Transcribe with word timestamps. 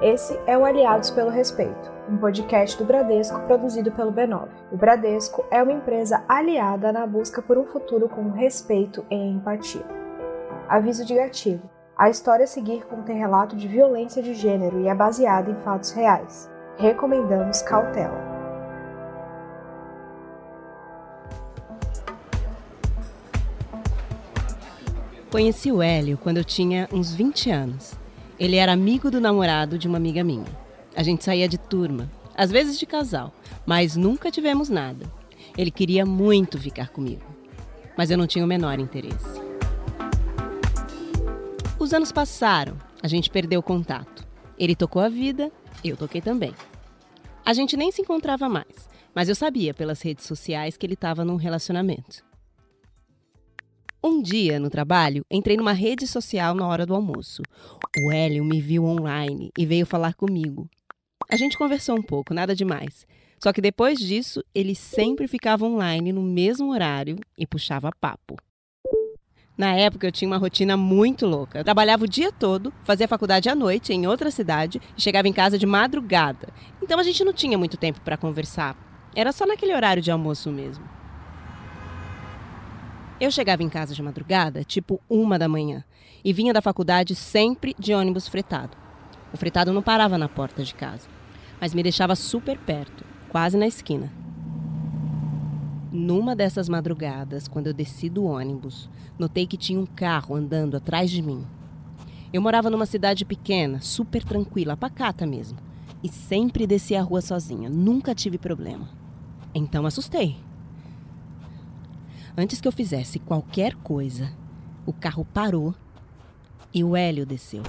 Esse 0.00 0.38
é 0.46 0.56
o 0.56 0.64
Aliados 0.64 1.10
pelo 1.10 1.28
Respeito, 1.28 1.90
um 2.08 2.16
podcast 2.16 2.78
do 2.78 2.84
Bradesco 2.84 3.40
produzido 3.48 3.90
pelo 3.90 4.12
B9. 4.12 4.46
O 4.70 4.76
Bradesco 4.76 5.44
é 5.50 5.60
uma 5.60 5.72
empresa 5.72 6.22
aliada 6.28 6.92
na 6.92 7.04
busca 7.04 7.42
por 7.42 7.58
um 7.58 7.64
futuro 7.64 8.08
com 8.08 8.30
respeito 8.30 9.04
e 9.10 9.16
empatia. 9.16 9.84
Aviso 10.68 11.04
de 11.04 11.16
gatilho. 11.16 11.68
A 11.96 12.08
história 12.08 12.44
a 12.44 12.46
seguir 12.46 12.86
contém 12.86 13.18
relato 13.18 13.56
de 13.56 13.66
violência 13.66 14.22
de 14.22 14.34
gênero 14.34 14.78
e 14.82 14.86
é 14.86 14.94
baseada 14.94 15.50
em 15.50 15.56
fatos 15.56 15.90
reais. 15.90 16.48
Recomendamos 16.76 17.60
cautela. 17.62 18.38
Conheci 25.28 25.72
o 25.72 25.82
Hélio 25.82 26.16
quando 26.16 26.36
eu 26.36 26.44
tinha 26.44 26.88
uns 26.92 27.12
20 27.12 27.50
anos. 27.50 28.07
Ele 28.38 28.54
era 28.54 28.72
amigo 28.72 29.10
do 29.10 29.20
namorado 29.20 29.76
de 29.76 29.88
uma 29.88 29.96
amiga 29.96 30.22
minha. 30.22 30.46
A 30.94 31.02
gente 31.02 31.24
saía 31.24 31.48
de 31.48 31.58
turma, 31.58 32.08
às 32.36 32.52
vezes 32.52 32.78
de 32.78 32.86
casal, 32.86 33.34
mas 33.66 33.96
nunca 33.96 34.30
tivemos 34.30 34.68
nada. 34.68 35.06
Ele 35.56 35.72
queria 35.72 36.06
muito 36.06 36.56
ficar 36.56 36.90
comigo, 36.90 37.24
mas 37.96 38.12
eu 38.12 38.16
não 38.16 38.28
tinha 38.28 38.44
o 38.44 38.48
menor 38.48 38.78
interesse. 38.78 39.40
Os 41.80 41.92
anos 41.92 42.12
passaram, 42.12 42.76
a 43.02 43.08
gente 43.08 43.28
perdeu 43.28 43.60
contato. 43.60 44.24
Ele 44.56 44.76
tocou 44.76 45.02
a 45.02 45.08
vida, 45.08 45.50
eu 45.82 45.96
toquei 45.96 46.20
também. 46.20 46.54
A 47.44 47.52
gente 47.52 47.76
nem 47.76 47.90
se 47.90 48.02
encontrava 48.02 48.48
mais, 48.48 48.88
mas 49.12 49.28
eu 49.28 49.34
sabia 49.34 49.74
pelas 49.74 50.00
redes 50.00 50.26
sociais 50.26 50.76
que 50.76 50.86
ele 50.86 50.94
estava 50.94 51.24
num 51.24 51.36
relacionamento. 51.36 52.27
Um 54.02 54.22
dia, 54.22 54.60
no 54.60 54.70
trabalho, 54.70 55.24
entrei 55.28 55.56
numa 55.56 55.72
rede 55.72 56.06
social 56.06 56.54
na 56.54 56.66
hora 56.66 56.86
do 56.86 56.94
almoço. 56.94 57.42
O 58.00 58.12
Hélio 58.12 58.44
me 58.44 58.60
viu 58.60 58.84
online 58.84 59.50
e 59.58 59.66
veio 59.66 59.84
falar 59.84 60.14
comigo. 60.14 60.70
A 61.28 61.36
gente 61.36 61.58
conversou 61.58 61.96
um 61.98 62.02
pouco, 62.02 62.32
nada 62.32 62.54
demais. 62.54 63.04
Só 63.42 63.52
que 63.52 63.60
depois 63.60 63.98
disso, 63.98 64.42
ele 64.54 64.74
sempre 64.74 65.26
ficava 65.26 65.64
online 65.64 66.12
no 66.12 66.22
mesmo 66.22 66.70
horário 66.70 67.18
e 67.36 67.44
puxava 67.44 67.90
papo. 68.00 68.36
Na 69.56 69.74
época 69.74 70.06
eu 70.06 70.12
tinha 70.12 70.30
uma 70.30 70.38
rotina 70.38 70.76
muito 70.76 71.26
louca. 71.26 71.58
Eu 71.58 71.64
trabalhava 71.64 72.04
o 72.04 72.08
dia 72.08 72.30
todo, 72.30 72.72
fazia 72.84 73.08
faculdade 73.08 73.48
à 73.48 73.54
noite 73.56 73.92
em 73.92 74.06
outra 74.06 74.30
cidade 74.30 74.80
e 74.96 75.02
chegava 75.02 75.26
em 75.26 75.32
casa 75.32 75.58
de 75.58 75.66
madrugada. 75.66 76.48
Então 76.80 77.00
a 77.00 77.02
gente 77.02 77.24
não 77.24 77.32
tinha 77.32 77.58
muito 77.58 77.76
tempo 77.76 78.00
para 78.02 78.16
conversar. 78.16 78.76
Era 79.12 79.32
só 79.32 79.44
naquele 79.44 79.74
horário 79.74 80.00
de 80.00 80.12
almoço 80.12 80.52
mesmo. 80.52 80.97
Eu 83.20 83.32
chegava 83.32 83.64
em 83.64 83.68
casa 83.68 83.94
de 83.94 84.02
madrugada, 84.02 84.62
tipo 84.62 85.00
uma 85.10 85.36
da 85.36 85.48
manhã, 85.48 85.82
e 86.24 86.32
vinha 86.32 86.52
da 86.52 86.62
faculdade 86.62 87.16
sempre 87.16 87.74
de 87.76 87.92
ônibus 87.92 88.28
fretado. 88.28 88.76
O 89.32 89.36
fretado 89.36 89.72
não 89.72 89.82
parava 89.82 90.16
na 90.16 90.28
porta 90.28 90.62
de 90.62 90.72
casa, 90.72 91.08
mas 91.60 91.74
me 91.74 91.82
deixava 91.82 92.14
super 92.14 92.56
perto, 92.56 93.04
quase 93.28 93.56
na 93.56 93.66
esquina. 93.66 94.12
Numa 95.90 96.36
dessas 96.36 96.68
madrugadas, 96.68 97.48
quando 97.48 97.66
eu 97.66 97.74
desci 97.74 98.08
do 98.08 98.24
ônibus, 98.24 98.88
notei 99.18 99.48
que 99.48 99.56
tinha 99.56 99.80
um 99.80 99.86
carro 99.86 100.36
andando 100.36 100.76
atrás 100.76 101.10
de 101.10 101.20
mim. 101.20 101.44
Eu 102.32 102.40
morava 102.40 102.70
numa 102.70 102.86
cidade 102.86 103.24
pequena, 103.24 103.80
super 103.80 104.22
tranquila, 104.22 104.76
pacata 104.76 105.26
mesmo, 105.26 105.58
e 106.04 106.08
sempre 106.08 106.68
descia 106.68 107.00
a 107.00 107.02
rua 107.02 107.20
sozinha, 107.20 107.68
nunca 107.68 108.14
tive 108.14 108.38
problema. 108.38 108.88
Então 109.52 109.86
assustei. 109.86 110.36
Antes 112.40 112.60
que 112.60 112.68
eu 112.68 112.72
fizesse 112.72 113.18
qualquer 113.18 113.74
coisa, 113.74 114.32
o 114.86 114.92
carro 114.92 115.24
parou 115.24 115.74
e 116.72 116.84
o 116.84 116.94
Hélio 116.94 117.26
desceu. 117.26 117.64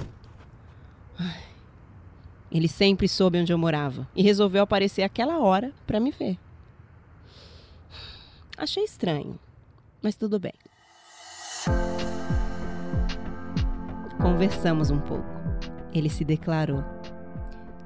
Ele 2.52 2.68
sempre 2.68 3.08
soube 3.08 3.40
onde 3.40 3.52
eu 3.52 3.58
morava 3.58 4.08
e 4.16 4.22
resolveu 4.22 4.62
aparecer 4.62 5.02
aquela 5.02 5.40
hora 5.40 5.74
para 5.88 6.00
me 6.00 6.12
ver. 6.12 6.38
Achei 8.56 8.84
estranho, 8.84 9.40
mas 10.04 10.16
tudo 10.16 10.40
bem. 10.40 10.54
Conversamos 14.22 14.92
um 14.92 15.00
pouco. 15.00 15.26
Ele 15.92 16.12
se 16.12 16.24
declarou. 16.24 16.84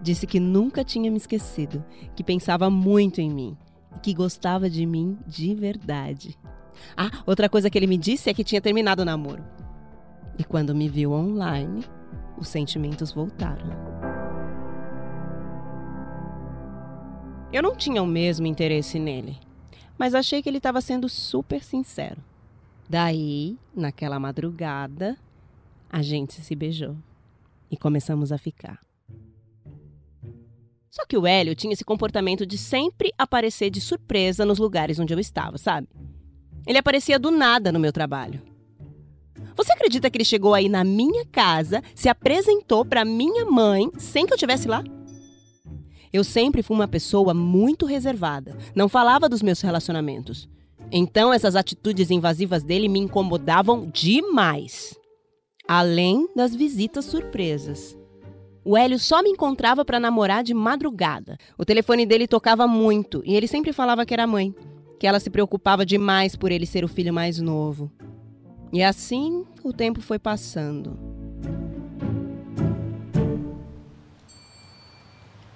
Disse 0.02 0.28
que 0.28 0.38
nunca 0.38 0.84
tinha 0.84 1.10
me 1.10 1.16
esquecido, 1.16 1.82
que 2.14 2.26
pensava 2.26 2.70
muito 2.70 3.22
em 3.22 3.30
mim 3.30 3.58
e 3.96 4.00
que 4.00 4.14
gostava 4.14 4.70
de 4.70 4.86
mim 4.86 5.18
de 5.26 5.56
verdade. 5.56 6.38
Ah, 6.96 7.24
outra 7.26 7.50
coisa 7.50 7.70
que 7.70 7.78
ele 7.78 7.88
me 7.88 7.98
disse 7.98 8.30
é 8.30 8.34
que 8.34 8.44
tinha 8.44 8.62
terminado 8.62 9.02
o 9.02 9.06
namoro. 9.06 9.44
E 10.38 10.44
quando 10.44 10.74
me 10.76 10.90
viu 10.90 11.12
online, 11.12 11.86
os 12.38 12.48
sentimentos 12.48 13.12
voltaram. 13.12 13.68
Eu 17.52 17.62
não 17.62 17.76
tinha 17.76 18.02
o 18.02 18.08
mesmo 18.08 18.48
interesse 18.48 18.98
nele, 18.98 19.38
mas 19.98 20.16
achei 20.16 20.42
que 20.42 20.50
ele 20.50 20.58
estava 20.58 20.82
sendo 20.82 21.08
super 21.08 21.64
sincero. 21.64 22.22
Daí, 22.90 23.58
naquela 23.76 24.20
madrugada, 24.20 25.18
a 25.90 26.02
gente 26.02 26.34
se 26.42 26.56
beijou 26.56 26.98
e 27.70 27.78
começamos 27.78 28.32
a 28.32 28.38
ficar. 28.38 28.80
Só 30.90 31.06
que 31.06 31.18
o 31.18 31.26
Hélio 31.26 31.56
tinha 31.56 31.74
esse 31.74 31.84
comportamento 31.84 32.46
de 32.46 32.58
sempre 32.58 33.12
aparecer 33.18 33.70
de 33.72 33.82
surpresa 33.82 34.46
nos 34.46 34.60
lugares 34.60 35.00
onde 35.00 35.14
eu 35.14 35.20
estava, 35.20 35.58
sabe? 35.58 35.88
Ele 36.66 36.78
aparecia 36.78 37.20
do 37.20 37.30
nada 37.30 37.72
no 37.72 37.80
meu 37.80 37.92
trabalho. 37.92 38.42
Você 39.56 39.72
acredita 39.72 40.10
que 40.10 40.18
ele 40.18 40.26
chegou 40.26 40.54
aí 40.54 40.68
na 40.68 40.84
minha 40.84 41.26
casa, 41.26 41.82
se 41.94 42.10
apresentou 42.10 42.84
para 42.84 43.06
minha 43.06 43.46
mãe 43.46 43.90
sem 43.98 44.26
que 44.26 44.34
eu 44.34 44.36
estivesse 44.36 44.68
lá? 44.68 44.84
Eu 46.12 46.24
sempre 46.24 46.64
fui 46.64 46.76
uma 46.76 46.88
pessoa 46.88 47.34
muito 47.34 47.86
reservada, 47.86 48.58
não 48.76 48.88
falava 48.88 49.30
dos 49.30 49.42
meus 49.42 49.62
relacionamentos. 49.62 50.48
Então 50.92 51.34
essas 51.34 51.56
atitudes 51.56 52.12
invasivas 52.12 52.64
dele 52.64 52.88
me 52.88 53.00
incomodavam 53.00 53.90
demais. 53.92 54.96
Além 55.68 56.28
das 56.36 56.56
visitas 56.56 57.06
surpresas. 57.06 57.98
O 58.66 58.78
Hélio 58.78 59.00
só 59.00 59.22
me 59.22 59.30
encontrava 59.30 59.84
para 59.84 60.00
namorar 60.00 60.44
de 60.44 60.54
madrugada. 60.54 61.38
O 61.58 61.66
telefone 61.66 62.06
dele 62.06 62.28
tocava 62.28 62.68
muito 62.68 63.22
e 63.26 63.36
ele 63.36 63.48
sempre 63.48 63.74
falava 63.74 64.06
que 64.06 64.14
era 64.14 64.28
mãe 64.28 64.54
que 65.04 65.08
ela 65.08 65.20
se 65.20 65.30
preocupava 65.30 65.86
demais 65.86 66.34
por 66.34 66.50
ele 66.50 66.66
ser 66.66 66.86
o 66.86 66.88
filho 66.88 67.14
mais 67.14 67.38
novo. 67.38 67.92
E 68.72 68.82
assim 68.82 69.46
o 69.62 69.74
tempo 69.74 70.00
foi 70.00 70.18
passando. 70.18 70.98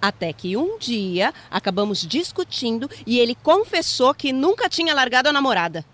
Até 0.02 0.34
que 0.34 0.58
um 0.58 0.78
dia 0.78 1.34
acabamos 1.50 2.06
discutindo 2.06 2.90
e 3.06 3.20
ele 3.20 3.36
confessou 3.36 4.14
que 4.14 4.34
nunca 4.34 4.68
tinha 4.68 4.94
largado 4.94 5.30
a 5.30 5.32
namorada. 5.32 5.86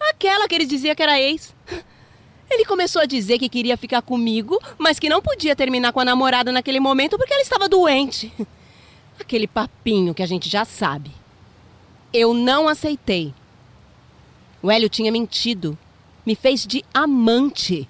Aquela 0.00 0.48
que 0.48 0.54
ele 0.54 0.64
dizia 0.64 0.94
que 0.94 1.02
era 1.02 1.20
ex. 1.20 1.54
Ele 2.50 2.64
começou 2.64 3.02
a 3.02 3.04
dizer 3.04 3.38
que 3.38 3.50
queria 3.50 3.76
ficar 3.76 4.00
comigo, 4.00 4.58
mas 4.78 4.98
que 4.98 5.10
não 5.10 5.20
podia 5.20 5.54
terminar 5.54 5.92
com 5.92 6.00
a 6.00 6.06
namorada 6.06 6.50
naquele 6.50 6.80
momento 6.80 7.18
porque 7.18 7.34
ela 7.34 7.42
estava 7.42 7.68
doente. 7.68 8.32
Aquele 9.20 9.46
papinho 9.46 10.14
que 10.14 10.22
a 10.22 10.26
gente 10.26 10.48
já 10.48 10.64
sabe. 10.64 11.17
Eu 12.12 12.32
não 12.32 12.68
aceitei. 12.68 13.34
O 14.62 14.70
Hélio 14.70 14.88
tinha 14.88 15.12
mentido. 15.12 15.78
Me 16.24 16.34
fez 16.34 16.66
de 16.66 16.84
amante. 16.92 17.88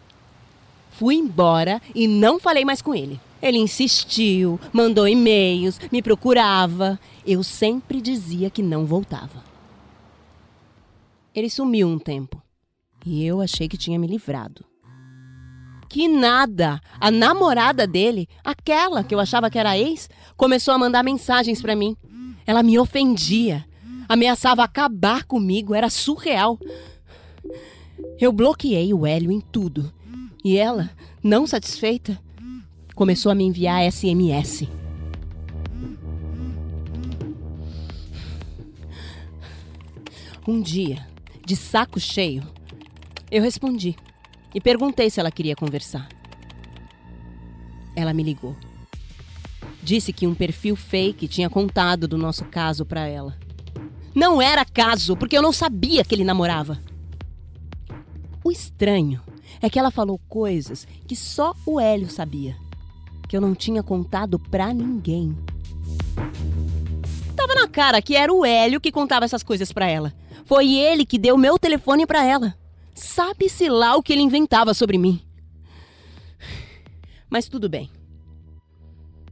Fui 0.91 1.15
embora 1.15 1.81
e 1.95 2.07
não 2.09 2.41
falei 2.41 2.65
mais 2.65 2.83
com 2.83 2.95
ele. 2.95 3.21
Ele 3.41 3.59
insistiu, 3.59 4.59
mandou 4.73 5.07
e-mails, 5.07 5.79
me 5.93 6.03
procurava. 6.03 6.99
Eu 7.25 7.43
sempre 7.45 8.01
dizia 8.01 8.51
que 8.51 8.63
não 8.63 8.85
voltava. 8.85 9.45
Ele 11.35 11.49
sumiu 11.49 11.87
um 11.87 11.99
tempo. 11.99 12.43
E 13.07 13.25
eu 13.25 13.41
achei 13.41 13.69
que 13.69 13.79
tinha 13.79 13.99
me 13.99 14.09
livrado. 14.09 14.65
Que 15.89 16.09
nada! 16.09 16.81
A 17.01 17.11
namorada 17.11 17.87
dele, 17.87 18.29
aquela 18.45 19.03
que 19.05 19.15
eu 19.15 19.21
achava 19.21 19.49
que 19.49 19.59
era 19.59 19.79
ex, 19.79 20.11
começou 20.37 20.75
a 20.75 20.79
mandar 20.79 21.03
mensagens 21.03 21.63
para 21.63 21.77
mim. 21.77 21.97
Ela 22.45 22.63
me 22.63 22.79
ofendia, 22.79 23.65
ameaçava 24.09 24.65
acabar 24.65 25.25
comigo, 25.25 25.75
era 25.75 25.91
surreal. 25.91 26.59
Eu 28.19 28.33
bloqueei 28.33 28.93
o 28.95 29.07
Hélio 29.07 29.31
em 29.31 29.41
tudo. 29.41 29.93
E 30.45 30.57
ela, 30.57 30.91
não 31.23 31.47
satisfeita, 31.47 32.19
começou 32.95 33.31
a 33.31 33.35
me 33.35 33.45
enviar 33.45 33.91
SMS. 33.91 34.67
Um 40.47 40.63
dia, 40.63 41.07
de 41.45 41.55
saco 41.55 42.01
cheio, 42.01 42.43
eu 43.31 43.43
respondi 43.43 43.95
e 44.55 44.61
perguntei 44.61 45.11
se 45.11 45.21
ela 45.21 45.31
queria 45.31 45.55
conversar. 45.55 46.09
Ela 47.95 48.15
me 48.15 48.23
ligou. 48.23 48.57
Disse 49.83 50.13
que 50.13 50.27
um 50.27 50.35
perfil 50.35 50.75
fake 50.75 51.29
tinha 51.29 51.51
contado 51.51 52.09
do 52.09 52.17
nosso 52.17 52.45
caso 52.47 52.87
para 52.87 53.07
ela. 53.07 53.37
Não 54.15 54.43
era 54.43 54.65
caso, 54.65 55.17
porque 55.17 55.37
eu 55.37 55.43
não 55.43 55.53
sabia 55.53 56.05
que 56.05 56.15
ele 56.15 56.25
namorava. 56.25 56.79
O 58.43 58.51
estranho 58.51 59.21
é 59.61 59.69
que 59.69 59.79
ela 59.79 59.91
falou 59.91 60.19
coisas 60.29 60.87
que 61.07 61.15
só 61.15 61.55
o 61.67 61.79
Hélio 61.81 62.09
sabia. 62.09 62.57
que 63.29 63.37
eu 63.37 63.43
não 63.43 63.55
tinha 63.55 63.83
contado 63.83 64.39
pra 64.39 64.73
ninguém. 64.73 65.37
Tava 67.37 67.55
na 67.55 67.69
cara 67.69 68.01
que 68.01 68.17
era 68.17 68.33
o 68.33 68.43
Hélio 68.43 68.81
que 68.81 68.91
contava 68.91 69.27
essas 69.27 69.43
coisas 69.43 69.71
pra 69.71 69.87
ela. 69.87 70.15
Foi 70.47 70.73
ele 70.73 71.05
que 71.05 71.19
deu 71.19 71.37
meu 71.37 71.59
telefone 71.59 72.07
pra 72.07 72.25
ela. 72.25 72.55
Sabe-se 72.95 73.69
lá 73.69 73.97
o 73.97 74.03
que 74.03 74.15
ele 74.15 74.23
inventava 74.23 74.73
sobre 74.73 74.97
mim. 74.97 75.21
Mas 77.29 77.47
tudo 77.49 77.69
bem. 77.69 77.91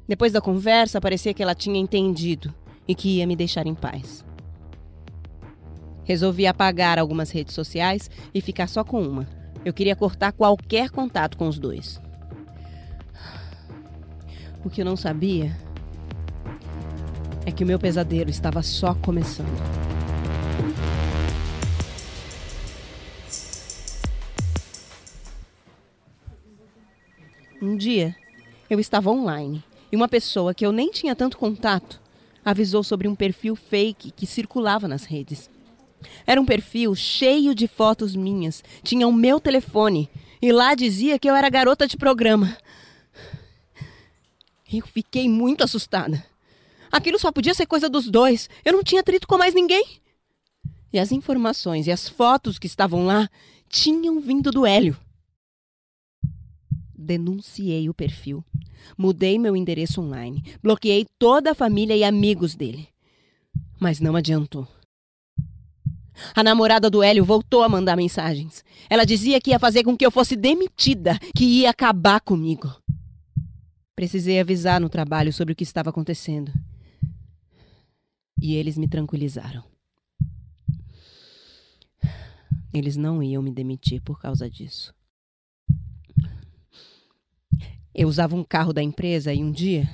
Depois 0.06 0.30
da 0.30 0.42
conversa, 0.42 1.00
parecia 1.00 1.32
que 1.32 1.42
ela 1.42 1.54
tinha 1.54 1.80
entendido 1.80 2.54
e 2.86 2.94
que 2.94 3.16
ia 3.16 3.26
me 3.26 3.34
deixar 3.34 3.66
em 3.66 3.74
paz. 3.74 4.25
Resolvi 6.06 6.46
apagar 6.46 6.98
algumas 6.98 7.32
redes 7.32 7.52
sociais 7.52 8.08
e 8.32 8.40
ficar 8.40 8.68
só 8.68 8.84
com 8.84 9.02
uma. 9.02 9.28
Eu 9.64 9.74
queria 9.74 9.96
cortar 9.96 10.30
qualquer 10.30 10.88
contato 10.88 11.36
com 11.36 11.48
os 11.48 11.58
dois. 11.58 12.00
O 14.64 14.70
que 14.70 14.80
eu 14.80 14.84
não 14.84 14.96
sabia 14.96 15.54
é 17.44 17.50
que 17.50 17.64
o 17.64 17.66
meu 17.66 17.78
pesadelo 17.78 18.30
estava 18.30 18.62
só 18.62 18.94
começando. 18.94 19.46
Um 27.60 27.76
dia, 27.76 28.14
eu 28.70 28.78
estava 28.78 29.10
online 29.10 29.62
e 29.90 29.96
uma 29.96 30.06
pessoa 30.06 30.54
que 30.54 30.64
eu 30.64 30.70
nem 30.70 30.92
tinha 30.92 31.16
tanto 31.16 31.36
contato 31.36 32.00
avisou 32.44 32.84
sobre 32.84 33.08
um 33.08 33.14
perfil 33.16 33.56
fake 33.56 34.12
que 34.12 34.24
circulava 34.24 34.86
nas 34.86 35.04
redes. 35.04 35.50
Era 36.26 36.40
um 36.40 36.44
perfil 36.44 36.94
cheio 36.94 37.54
de 37.54 37.66
fotos 37.66 38.14
minhas, 38.16 38.62
tinha 38.82 39.06
o 39.06 39.12
meu 39.12 39.40
telefone 39.40 40.10
e 40.40 40.52
lá 40.52 40.74
dizia 40.74 41.18
que 41.18 41.28
eu 41.28 41.34
era 41.34 41.48
garota 41.48 41.86
de 41.86 41.96
programa. 41.96 42.56
Eu 44.72 44.86
fiquei 44.86 45.28
muito 45.28 45.62
assustada. 45.62 46.24
Aquilo 46.90 47.18
só 47.18 47.30
podia 47.30 47.54
ser 47.54 47.66
coisa 47.66 47.88
dos 47.88 48.08
dois. 48.08 48.48
Eu 48.64 48.72
não 48.72 48.82
tinha 48.82 49.02
trito 49.02 49.26
com 49.26 49.38
mais 49.38 49.54
ninguém. 49.54 49.84
E 50.92 50.98
as 50.98 51.12
informações 51.12 51.86
e 51.86 51.92
as 51.92 52.08
fotos 52.08 52.58
que 52.58 52.66
estavam 52.66 53.04
lá 53.06 53.28
tinham 53.68 54.20
vindo 54.20 54.50
do 54.50 54.66
Hélio. 54.66 54.96
Denunciei 56.96 57.88
o 57.88 57.94
perfil. 57.94 58.44
Mudei 58.96 59.38
meu 59.38 59.56
endereço 59.56 60.00
online. 60.00 60.42
Bloqueei 60.62 61.06
toda 61.18 61.52
a 61.52 61.54
família 61.54 61.96
e 61.96 62.04
amigos 62.04 62.54
dele. 62.54 62.88
Mas 63.78 64.00
não 64.00 64.16
adiantou. 64.16 64.66
A 66.34 66.42
namorada 66.42 66.88
do 66.90 67.02
Hélio 67.02 67.24
voltou 67.24 67.62
a 67.62 67.68
mandar 67.68 67.96
mensagens. 67.96 68.64
Ela 68.88 69.04
dizia 69.04 69.40
que 69.40 69.50
ia 69.50 69.58
fazer 69.58 69.84
com 69.84 69.96
que 69.96 70.04
eu 70.04 70.10
fosse 70.10 70.36
demitida, 70.36 71.18
que 71.34 71.44
ia 71.44 71.70
acabar 71.70 72.20
comigo. 72.20 72.74
Precisei 73.94 74.40
avisar 74.40 74.80
no 74.80 74.88
trabalho 74.88 75.32
sobre 75.32 75.52
o 75.52 75.56
que 75.56 75.64
estava 75.64 75.90
acontecendo. 75.90 76.52
E 78.40 78.54
eles 78.54 78.76
me 78.76 78.86
tranquilizaram. 78.86 79.64
Eles 82.72 82.96
não 82.96 83.22
iam 83.22 83.42
me 83.42 83.50
demitir 83.50 84.02
por 84.02 84.20
causa 84.20 84.50
disso. 84.50 84.94
Eu 87.94 88.08
usava 88.08 88.36
um 88.36 88.44
carro 88.44 88.74
da 88.74 88.82
empresa 88.82 89.32
e 89.32 89.42
um 89.42 89.50
dia 89.50 89.88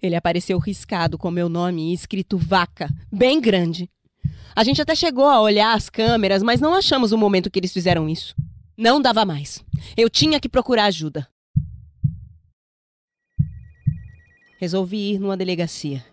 ele 0.00 0.14
apareceu 0.14 0.58
riscado 0.58 1.18
com 1.18 1.30
meu 1.30 1.48
nome 1.48 1.90
e 1.90 1.94
escrito 1.94 2.38
vaca, 2.38 2.88
bem 3.12 3.40
grande. 3.40 3.90
A 4.54 4.64
gente 4.64 4.80
até 4.80 4.94
chegou 4.94 5.26
a 5.26 5.40
olhar 5.40 5.74
as 5.74 5.90
câmeras, 5.90 6.42
mas 6.42 6.60
não 6.60 6.74
achamos 6.74 7.12
o 7.12 7.18
momento 7.18 7.50
que 7.50 7.58
eles 7.58 7.72
fizeram 7.72 8.08
isso. 8.08 8.34
Não 8.76 9.00
dava 9.00 9.24
mais. 9.24 9.64
Eu 9.96 10.08
tinha 10.08 10.40
que 10.40 10.48
procurar 10.48 10.84
ajuda. 10.84 11.28
Resolvi 14.58 15.12
ir 15.12 15.18
numa 15.18 15.36
delegacia. 15.36 16.04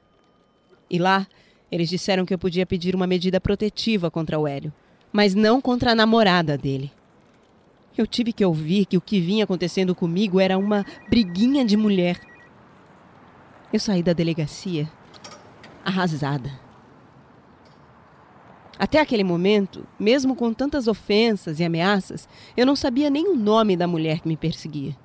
E 0.89 0.99
lá, 0.99 1.25
eles 1.71 1.89
disseram 1.89 2.25
que 2.25 2.33
eu 2.33 2.37
podia 2.37 2.65
pedir 2.65 2.95
uma 2.95 3.07
medida 3.07 3.39
protetiva 3.39 4.11
contra 4.11 4.37
o 4.37 4.47
Hélio, 4.47 4.73
mas 5.11 5.33
não 5.33 5.61
contra 5.61 5.91
a 5.91 5.95
namorada 5.95 6.57
dele. 6.57 6.91
Eu 7.97 8.07
tive 8.07 8.33
que 8.33 8.43
ouvir 8.43 8.85
que 8.85 8.97
o 8.97 9.01
que 9.01 9.19
vinha 9.19 9.43
acontecendo 9.43 9.95
comigo 9.95 10.39
era 10.39 10.57
uma 10.57 10.85
briguinha 11.09 11.63
de 11.63 11.77
mulher. 11.77 12.19
Eu 13.71 13.79
saí 13.79 14.03
da 14.03 14.13
delegacia 14.13 14.91
arrasada. 15.83 16.62
Até 18.77 18.99
aquele 18.99 19.23
momento, 19.23 19.85
mesmo 19.99 20.35
com 20.35 20.53
tantas 20.53 20.87
ofensas 20.87 21.59
e 21.59 21.63
ameaças, 21.63 22.27
eu 22.57 22.65
não 22.65 22.75
sabia 22.75 23.09
nem 23.09 23.27
o 23.27 23.35
nome 23.35 23.77
da 23.77 23.87
mulher 23.87 24.19
que 24.19 24.27
me 24.27 24.35
perseguia. 24.35 24.97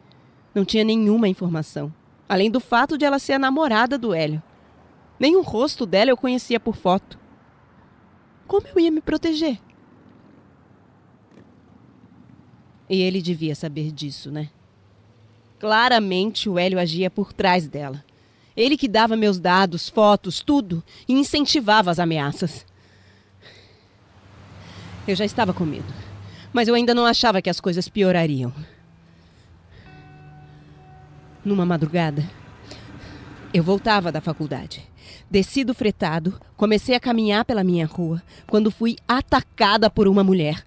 Não 0.54 0.64
tinha 0.64 0.82
nenhuma 0.82 1.28
informação, 1.28 1.92
além 2.28 2.50
do 2.50 2.60
fato 2.60 2.96
de 2.96 3.04
ela 3.04 3.18
ser 3.18 3.34
a 3.34 3.38
namorada 3.38 3.98
do 3.98 4.14
Hélio. 4.14 4.42
Nem 5.20 5.36
o 5.36 5.42
rosto 5.42 5.84
dela 5.84 6.10
eu 6.10 6.16
conhecia 6.16 6.58
por 6.58 6.76
foto. 6.76 7.18
Como 8.46 8.66
eu 8.68 8.80
ia 8.80 8.90
me 8.90 9.00
proteger? 9.00 9.60
E 12.88 13.02
ele 13.02 13.20
devia 13.20 13.54
saber 13.54 13.92
disso, 13.92 14.30
né? 14.30 14.48
Claramente 15.58 16.48
o 16.48 16.58
Hélio 16.58 16.78
agia 16.78 17.10
por 17.10 17.32
trás 17.32 17.68
dela. 17.68 18.02
Ele 18.56 18.76
que 18.76 18.88
dava 18.88 19.16
meus 19.16 19.38
dados, 19.38 19.88
fotos, 19.88 20.40
tudo, 20.40 20.82
e 21.06 21.12
incentivava 21.12 21.90
as 21.90 21.98
ameaças. 21.98 22.64
Eu 25.08 25.16
já 25.16 25.24
estava 25.24 25.54
com 25.54 25.64
medo. 25.64 25.90
Mas 26.52 26.68
eu 26.68 26.74
ainda 26.74 26.94
não 26.94 27.06
achava 27.06 27.40
que 27.40 27.48
as 27.48 27.60
coisas 27.60 27.88
piorariam. 27.88 28.52
Numa 31.42 31.64
madrugada, 31.64 32.28
eu 33.54 33.62
voltava 33.62 34.12
da 34.12 34.20
faculdade. 34.20 34.86
Desci 35.30 35.64
do 35.64 35.72
fretado, 35.72 36.38
comecei 36.58 36.94
a 36.94 37.00
caminhar 37.00 37.46
pela 37.46 37.64
minha 37.64 37.86
rua, 37.86 38.22
quando 38.46 38.70
fui 38.70 38.96
atacada 39.08 39.88
por 39.88 40.06
uma 40.06 40.22
mulher. 40.22 40.62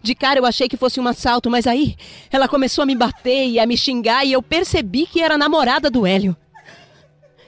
De 0.00 0.14
cara 0.14 0.38
eu 0.38 0.46
achei 0.46 0.68
que 0.68 0.76
fosse 0.76 1.00
um 1.00 1.08
assalto, 1.08 1.50
mas 1.50 1.66
aí 1.66 1.96
ela 2.30 2.46
começou 2.46 2.82
a 2.82 2.86
me 2.86 2.94
bater 2.94 3.48
e 3.48 3.58
a 3.58 3.66
me 3.66 3.76
xingar 3.76 4.24
e 4.24 4.32
eu 4.32 4.40
percebi 4.40 5.04
que 5.04 5.20
era 5.20 5.36
namorada 5.36 5.90
do 5.90 6.06
Hélio. 6.06 6.36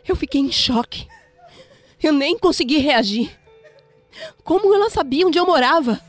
Eu 0.07 0.17
fiquei 0.17 0.41
em 0.41 0.51
choque. 0.51 1.07
Eu 2.03 2.13
nem 2.13 2.37
consegui 2.37 2.79
reagir. 2.79 3.31
Como 4.43 4.75
ela 4.75 4.91
sabia 4.91 5.25
onde 5.25 5.39
eu 5.39 5.47
morava? 5.47 6.01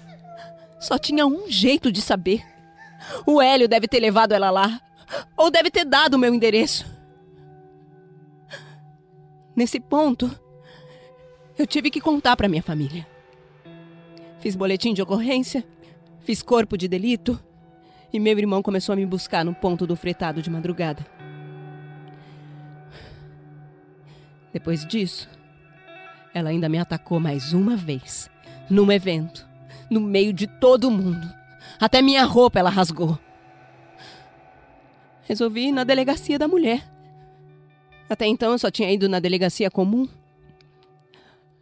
Só 0.83 0.97
tinha 0.97 1.25
um 1.25 1.49
jeito 1.49 1.89
de 1.89 2.01
saber. 2.01 2.45
O 3.25 3.41
Hélio 3.41 3.69
deve 3.69 3.87
ter 3.87 4.01
levado 4.01 4.33
ela 4.33 4.51
lá. 4.51 4.81
Ou 5.37 5.49
deve 5.49 5.71
ter 5.71 5.85
dado 5.85 6.15
o 6.15 6.19
meu 6.19 6.35
endereço. 6.35 6.85
Nesse 9.55 9.79
ponto, 9.79 10.29
eu 11.57 11.65
tive 11.65 11.89
que 11.89 12.01
contar 12.01 12.35
para 12.35 12.49
minha 12.49 12.61
família. 12.61 13.07
Fiz 14.41 14.57
boletim 14.57 14.93
de 14.93 15.01
ocorrência, 15.01 15.63
fiz 16.19 16.43
corpo 16.43 16.77
de 16.77 16.89
delito 16.89 17.41
e 18.11 18.19
meu 18.19 18.37
irmão 18.37 18.61
começou 18.61 18.91
a 18.91 18.97
me 18.97 19.05
buscar 19.05 19.45
no 19.45 19.55
ponto 19.55 19.87
do 19.87 19.95
fretado 19.95 20.41
de 20.41 20.49
madrugada. 20.49 21.05
Depois 24.51 24.85
disso, 24.85 25.29
ela 26.33 26.49
ainda 26.49 26.67
me 26.67 26.77
atacou 26.77 27.21
mais 27.21 27.53
uma 27.53 27.77
vez, 27.77 28.29
num 28.69 28.91
evento 28.91 29.52
no 29.89 29.99
meio 29.99 30.33
de 30.33 30.47
todo 30.47 30.91
mundo. 30.91 31.27
Até 31.79 32.01
minha 32.01 32.23
roupa 32.23 32.59
ela 32.59 32.69
rasgou. 32.69 33.17
Resolvi 35.23 35.67
ir 35.67 35.71
na 35.71 35.83
delegacia 35.83 36.37
da 36.37 36.47
mulher. 36.47 36.89
Até 38.09 38.25
então 38.27 38.51
eu 38.51 38.59
só 38.59 38.69
tinha 38.69 38.91
ido 38.91 39.09
na 39.09 39.19
delegacia 39.19 39.71
comum. 39.71 40.07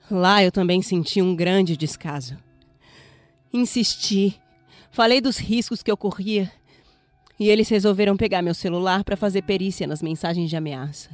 Lá 0.09 0.43
eu 0.43 0.51
também 0.51 0.81
senti 0.81 1.21
um 1.21 1.35
grande 1.35 1.77
descaso. 1.77 2.37
Insisti, 3.53 4.39
falei 4.91 5.19
dos 5.19 5.37
riscos 5.37 5.81
que 5.81 5.91
eu 5.91 5.97
corria 5.97 6.51
e 7.41 7.49
eles 7.49 7.69
resolveram 7.69 8.15
pegar 8.15 8.43
meu 8.43 8.53
celular 8.53 9.03
para 9.03 9.17
fazer 9.17 9.41
perícia 9.41 9.87
nas 9.87 9.99
mensagens 9.99 10.47
de 10.47 10.55
ameaça. 10.55 11.09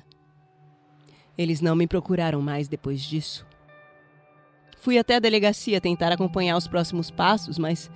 Eles 1.38 1.62
não 1.62 1.74
me 1.74 1.88
procuraram 1.88 2.42
mais 2.42 2.68
depois 2.68 3.02
disso. 3.02 3.47
Fui 4.88 4.98
até 4.98 5.18
a 5.18 5.20
delegacia 5.20 5.82
tentar 5.82 6.14
acompanhar 6.14 6.56
os 6.56 6.66
próximos 6.66 7.12
passos, 7.12 7.58
mas 7.58 7.92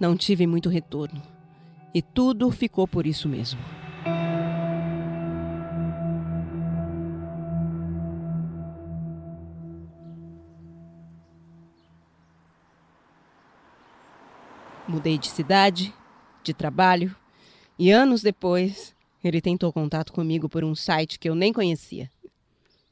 não 0.00 0.16
tive 0.16 0.44
muito 0.44 0.68
retorno. 0.68 1.22
E 1.94 2.02
tudo 2.02 2.50
ficou 2.50 2.88
por 2.88 3.06
isso 3.06 3.28
mesmo. 3.28 3.60
Mudei 14.88 15.18
de 15.18 15.28
cidade, 15.28 15.94
de 16.42 16.52
trabalho, 16.52 17.14
e 17.78 17.92
anos 17.92 18.20
depois, 18.20 18.96
ele 19.22 19.40
tentou 19.40 19.72
contato 19.72 20.12
comigo 20.12 20.48
por 20.48 20.64
um 20.64 20.74
site 20.74 21.20
que 21.20 21.28
eu 21.30 21.36
nem 21.36 21.52
conhecia. 21.52 22.10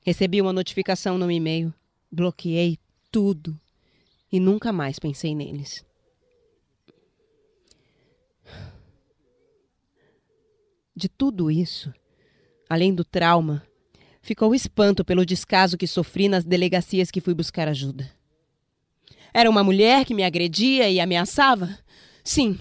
Recebi 0.06 0.40
uma 0.40 0.52
notificação 0.52 1.18
no 1.18 1.28
e-mail, 1.28 1.74
bloqueei 2.12 2.78
tudo 3.14 3.58
e 4.30 4.40
nunca 4.40 4.72
mais 4.72 4.98
pensei 4.98 5.34
neles. 5.34 5.84
De 10.96 11.08
tudo 11.08 11.50
isso, 11.50 11.92
Além 12.68 12.94
do 12.94 13.04
trauma, 13.04 13.62
ficou 14.22 14.50
o 14.50 14.54
espanto 14.54 15.04
pelo 15.04 15.24
descaso 15.24 15.76
que 15.76 15.86
sofri 15.86 16.28
nas 16.28 16.44
delegacias 16.44 17.10
que 17.10 17.20
fui 17.20 17.34
buscar 17.34 17.68
ajuda. 17.68 18.10
Era 19.32 19.50
uma 19.50 19.62
mulher 19.62 20.04
que 20.04 20.14
me 20.14 20.24
agredia 20.24 20.90
e 20.90 20.98
ameaçava? 20.98 21.78
Sim, 22.24 22.58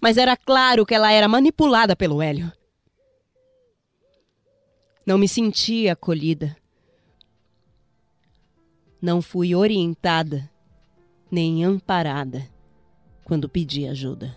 mas 0.00 0.16
era 0.16 0.36
claro 0.36 0.86
que 0.86 0.94
ela 0.94 1.10
era 1.10 1.28
manipulada 1.28 1.96
pelo 1.96 2.22
Hélio. 2.22 2.50
Não 5.04 5.18
me 5.18 5.28
sentia 5.28 5.92
acolhida. 5.92 6.56
Não 9.04 9.20
fui 9.20 9.54
orientada 9.54 10.48
nem 11.30 11.62
amparada 11.62 12.40
quando 13.22 13.50
pedi 13.50 13.86
ajuda. 13.86 14.34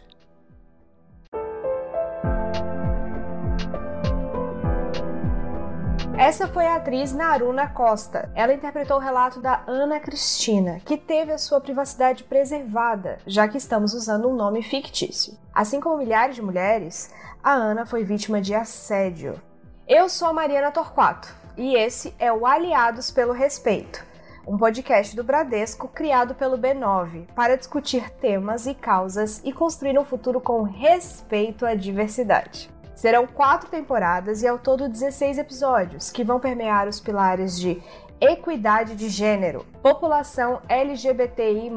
Essa 6.18 6.50
foi 6.50 6.66
a 6.66 6.76
atriz 6.76 7.14
Naruna 7.14 7.70
Costa. 7.70 8.30
Ela 8.36 8.54
interpretou 8.54 8.98
o 8.98 9.00
relato 9.00 9.40
da 9.40 9.64
Ana 9.66 10.02
Cristina, 10.02 10.82
que 10.82 10.98
teve 10.98 11.32
a 11.32 11.38
sua 11.38 11.62
privacidade 11.62 12.26
preservada, 12.26 13.20
já 13.26 13.48
que 13.48 13.58
estamos 13.58 13.94
usando 13.94 14.28
um 14.28 14.36
nome 14.36 14.62
fictício. 14.62 15.38
Assim 15.56 15.80
como 15.80 16.00
milhares 16.00 16.36
de 16.36 16.42
mulheres, 16.42 17.14
a 17.42 17.54
Ana 17.54 17.86
foi 17.86 18.04
vítima 18.04 18.42
de 18.42 18.54
assédio. 18.54 19.42
Eu 19.88 20.10
sou 20.10 20.28
a 20.28 20.34
Mariana 20.34 20.74
Torquato 20.74 21.34
e 21.56 21.74
esse 21.74 22.14
é 22.20 22.34
o 22.34 22.46
Aliados 22.46 23.10
pelo 23.10 23.32
Respeito, 23.32 24.06
um 24.48 24.58
podcast 24.58 25.14
do 25.14 25.26
Bradesco 25.26 25.90
criado 25.90 26.34
pelo 26.34 26.58
B9 26.58 27.26
para 27.36 27.58
discutir 27.58 28.10
temas 28.12 28.66
e 28.66 28.74
causas 28.74 29.42
e 29.44 29.52
construir 29.52 30.00
um 30.00 30.06
futuro 30.06 30.40
com 30.40 30.62
respeito 30.62 31.66
à 31.66 31.76
diversidade. 31.76 32.70
Serão 32.96 33.28
quatro 33.28 33.70
temporadas 33.70 34.42
e 34.42 34.48
ao 34.48 34.58
todo 34.58 34.88
16 34.88 35.38
episódios, 35.38 36.10
que 36.10 36.24
vão 36.24 36.40
permear 36.40 36.88
os 36.88 37.00
pilares 37.00 37.60
de 37.60 37.84
equidade 38.22 38.96
de 38.96 39.10
gênero, 39.10 39.66
população 39.84 40.62
LGBTI, 40.70 41.70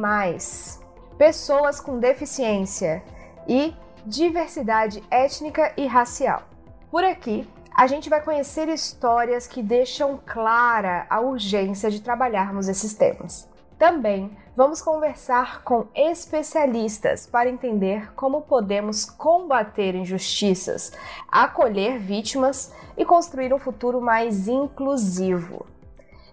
pessoas 1.19 1.81
com 1.81 1.99
deficiência 1.99 3.03
e 3.49 3.75
diversidade 4.07 5.03
étnica 5.11 5.73
e 5.77 5.87
racial. 5.87 6.45
Por 6.91 7.05
aqui, 7.05 7.47
a 7.75 7.87
gente 7.87 8.11
vai 8.11 8.23
conhecer 8.23 8.69
histórias 8.69 9.47
que 9.47 9.63
deixam 9.63 10.21
clara 10.27 11.07
a 11.09 11.21
urgência 11.21 11.91
de 11.91 12.01
trabalharmos 12.01 12.69
esses 12.69 12.95
temas. 12.95 13.49
Também 13.79 14.37
vamos 14.55 14.83
conversar 14.83 15.63
com 15.63 15.87
especialistas 15.95 17.27
para 17.27 17.49
entender 17.49 18.13
como 18.15 18.43
podemos 18.43 19.07
combater 19.07 19.95
injustiças, 19.95 20.93
acolher 21.27 21.99
vítimas 21.99 22.75
e 22.97 23.05
construir 23.07 23.55
um 23.55 23.59
futuro 23.59 24.01
mais 24.01 24.49
inclusivo. 24.49 25.65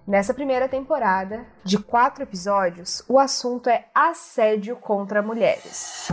Nessa 0.05 0.33
primeira 0.33 0.67
temporada, 0.67 1.45
de 1.63 1.77
quatro 1.77 2.23
episódios, 2.23 3.03
o 3.07 3.19
assunto 3.19 3.69
é 3.69 3.85
assédio 3.93 4.75
contra 4.75 5.21
mulheres. 5.21 6.09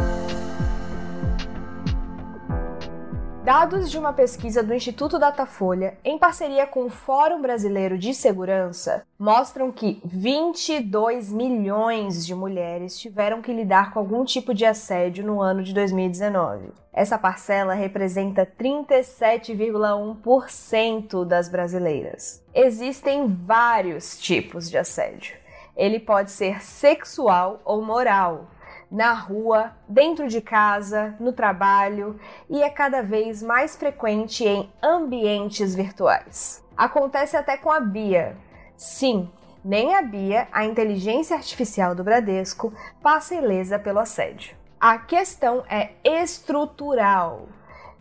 Dados 3.44 3.90
de 3.90 3.98
uma 3.98 4.14
pesquisa 4.14 4.62
do 4.62 4.72
Instituto 4.72 5.18
Datafolha, 5.18 5.98
em 6.02 6.18
parceria 6.18 6.66
com 6.66 6.86
o 6.86 6.90
Fórum 6.90 7.42
Brasileiro 7.42 7.98
de 7.98 8.14
Segurança, 8.14 9.06
mostram 9.18 9.70
que 9.70 10.00
22 10.02 11.30
milhões 11.30 12.24
de 12.24 12.34
mulheres 12.34 12.98
tiveram 12.98 13.42
que 13.42 13.52
lidar 13.52 13.92
com 13.92 13.98
algum 13.98 14.24
tipo 14.24 14.54
de 14.54 14.64
assédio 14.64 15.26
no 15.26 15.42
ano 15.42 15.62
de 15.62 15.74
2019. 15.74 16.72
Essa 16.90 17.18
parcela 17.18 17.74
representa 17.74 18.46
37,1% 18.46 21.26
das 21.26 21.50
brasileiras. 21.50 22.42
Existem 22.54 23.26
vários 23.26 24.18
tipos 24.18 24.70
de 24.70 24.78
assédio. 24.78 25.36
Ele 25.76 26.00
pode 26.00 26.30
ser 26.30 26.62
sexual 26.62 27.60
ou 27.62 27.82
moral, 27.82 28.46
na 28.90 29.12
rua, 29.12 29.72
dentro 29.88 30.28
de 30.28 30.40
casa, 30.40 31.14
no 31.18 31.32
trabalho 31.32 32.18
e 32.48 32.62
é 32.62 32.70
cada 32.70 33.02
vez 33.02 33.42
mais 33.42 33.76
frequente 33.76 34.44
em 34.44 34.70
ambientes 34.82 35.74
virtuais. 35.74 36.64
Acontece 36.76 37.36
até 37.36 37.56
com 37.56 37.70
a 37.70 37.80
Bia. 37.80 38.36
Sim, 38.76 39.30
nem 39.64 39.94
a 39.94 40.02
Bia, 40.02 40.48
a 40.52 40.64
inteligência 40.64 41.36
artificial 41.36 41.94
do 41.94 42.04
Bradesco, 42.04 42.72
passa 43.02 43.34
ilesa 43.34 43.78
pelo 43.78 43.98
assédio. 43.98 44.56
A 44.80 44.98
questão 44.98 45.64
é 45.68 45.92
estrutural. 46.04 47.48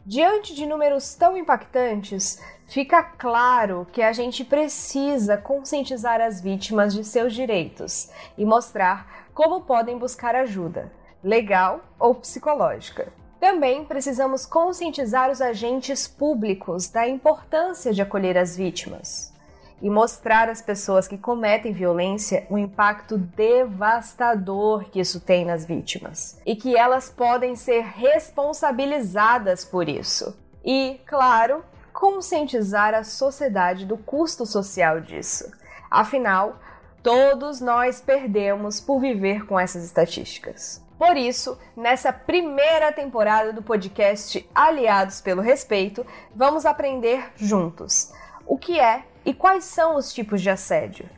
Diante 0.06 0.54
de 0.54 0.66
números 0.66 1.16
tão 1.16 1.38
impactantes, 1.38 2.38
fica 2.68 3.02
claro 3.02 3.88
que 3.94 4.02
a 4.02 4.12
gente 4.12 4.44
precisa 4.44 5.38
conscientizar 5.38 6.20
as 6.20 6.42
vítimas 6.42 6.94
de 6.94 7.06
seus 7.06 7.34
direitos 7.34 8.10
e 8.38 8.44
mostrar 8.44 9.23
como 9.34 9.62
podem 9.62 9.98
buscar 9.98 10.36
ajuda, 10.36 10.92
legal 11.24 11.82
ou 12.00 12.16
psicológica. 12.16 13.12
Também 13.40 13.84
precisamos 13.84 14.46
conscientizar 14.46 15.30
os 15.30 15.42
agentes 15.42 16.08
públicos 16.08 16.88
da 16.88 17.08
importância 17.08 17.94
de 17.94 18.02
acolher 18.02 18.38
as 18.38 18.56
vítimas 18.56 19.34
e 19.82 19.90
mostrar 19.90 20.48
às 20.48 20.62
pessoas 20.62 21.10
que 21.10 21.18
cometem 21.18 21.74
violência 21.74 22.48
o 22.50 22.58
impacto 22.58 23.18
devastador 23.18 24.86
que 24.86 25.02
isso 25.02 25.20
tem 25.20 25.44
nas 25.44 25.66
vítimas 25.66 26.40
e 26.46 26.56
que 26.56 26.78
elas 26.78 27.10
podem 27.10 27.54
ser 27.54 27.82
responsabilizadas 27.82 29.66
por 29.66 29.90
isso. 29.90 30.34
E, 30.64 31.02
claro, 31.06 31.66
conscientizar 31.92 32.94
a 32.94 33.04
sociedade 33.04 33.86
do 33.86 33.98
custo 33.98 34.46
social 34.46 35.02
disso. 35.02 35.52
Afinal, 35.92 36.60
Todos 37.04 37.60
nós 37.60 38.00
perdemos 38.00 38.80
por 38.80 39.02
viver 39.02 39.46
com 39.46 39.60
essas 39.60 39.84
estatísticas. 39.84 40.82
Por 40.98 41.18
isso, 41.18 41.60
nessa 41.76 42.14
primeira 42.14 42.94
temporada 42.94 43.52
do 43.52 43.62
podcast 43.62 44.50
Aliados 44.56 45.20
pelo 45.20 45.42
Respeito, 45.42 46.06
vamos 46.34 46.66
aprender 46.66 47.34
juntos 47.36 48.14
o 48.48 48.58
que 48.58 48.80
é 48.80 49.04
e 49.26 49.34
quais 49.34 49.66
são 49.66 49.98
os 49.98 50.14
tipos 50.14 50.42
de 50.42 50.50
assédio, 50.50 51.10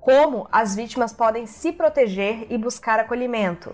como 0.00 0.48
as 0.50 0.74
vítimas 0.74 1.12
podem 1.12 1.46
se 1.46 1.70
proteger 1.70 2.48
e 2.50 2.58
buscar 2.58 2.98
acolhimento, 2.98 3.72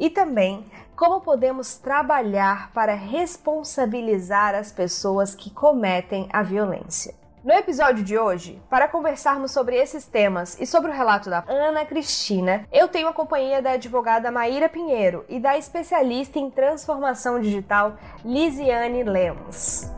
e 0.00 0.10
também 0.10 0.68
como 0.96 1.20
podemos 1.20 1.76
trabalhar 1.76 2.72
para 2.72 2.94
responsabilizar 2.94 4.52
as 4.56 4.72
pessoas 4.72 5.32
que 5.32 5.48
cometem 5.48 6.28
a 6.32 6.42
violência. 6.42 7.14
No 7.44 7.52
episódio 7.52 8.02
de 8.02 8.18
hoje, 8.18 8.60
para 8.68 8.88
conversarmos 8.88 9.52
sobre 9.52 9.76
esses 9.76 10.04
temas 10.06 10.60
e 10.60 10.66
sobre 10.66 10.90
o 10.90 10.94
relato 10.94 11.30
da 11.30 11.44
Ana 11.46 11.84
Cristina, 11.84 12.66
eu 12.72 12.88
tenho 12.88 13.06
a 13.06 13.12
companhia 13.12 13.62
da 13.62 13.72
advogada 13.72 14.30
Maíra 14.30 14.68
Pinheiro 14.68 15.24
e 15.28 15.38
da 15.38 15.56
especialista 15.56 16.40
em 16.40 16.50
transformação 16.50 17.40
digital 17.40 17.96
Lisiane 18.24 19.04
Lemos. 19.04 19.88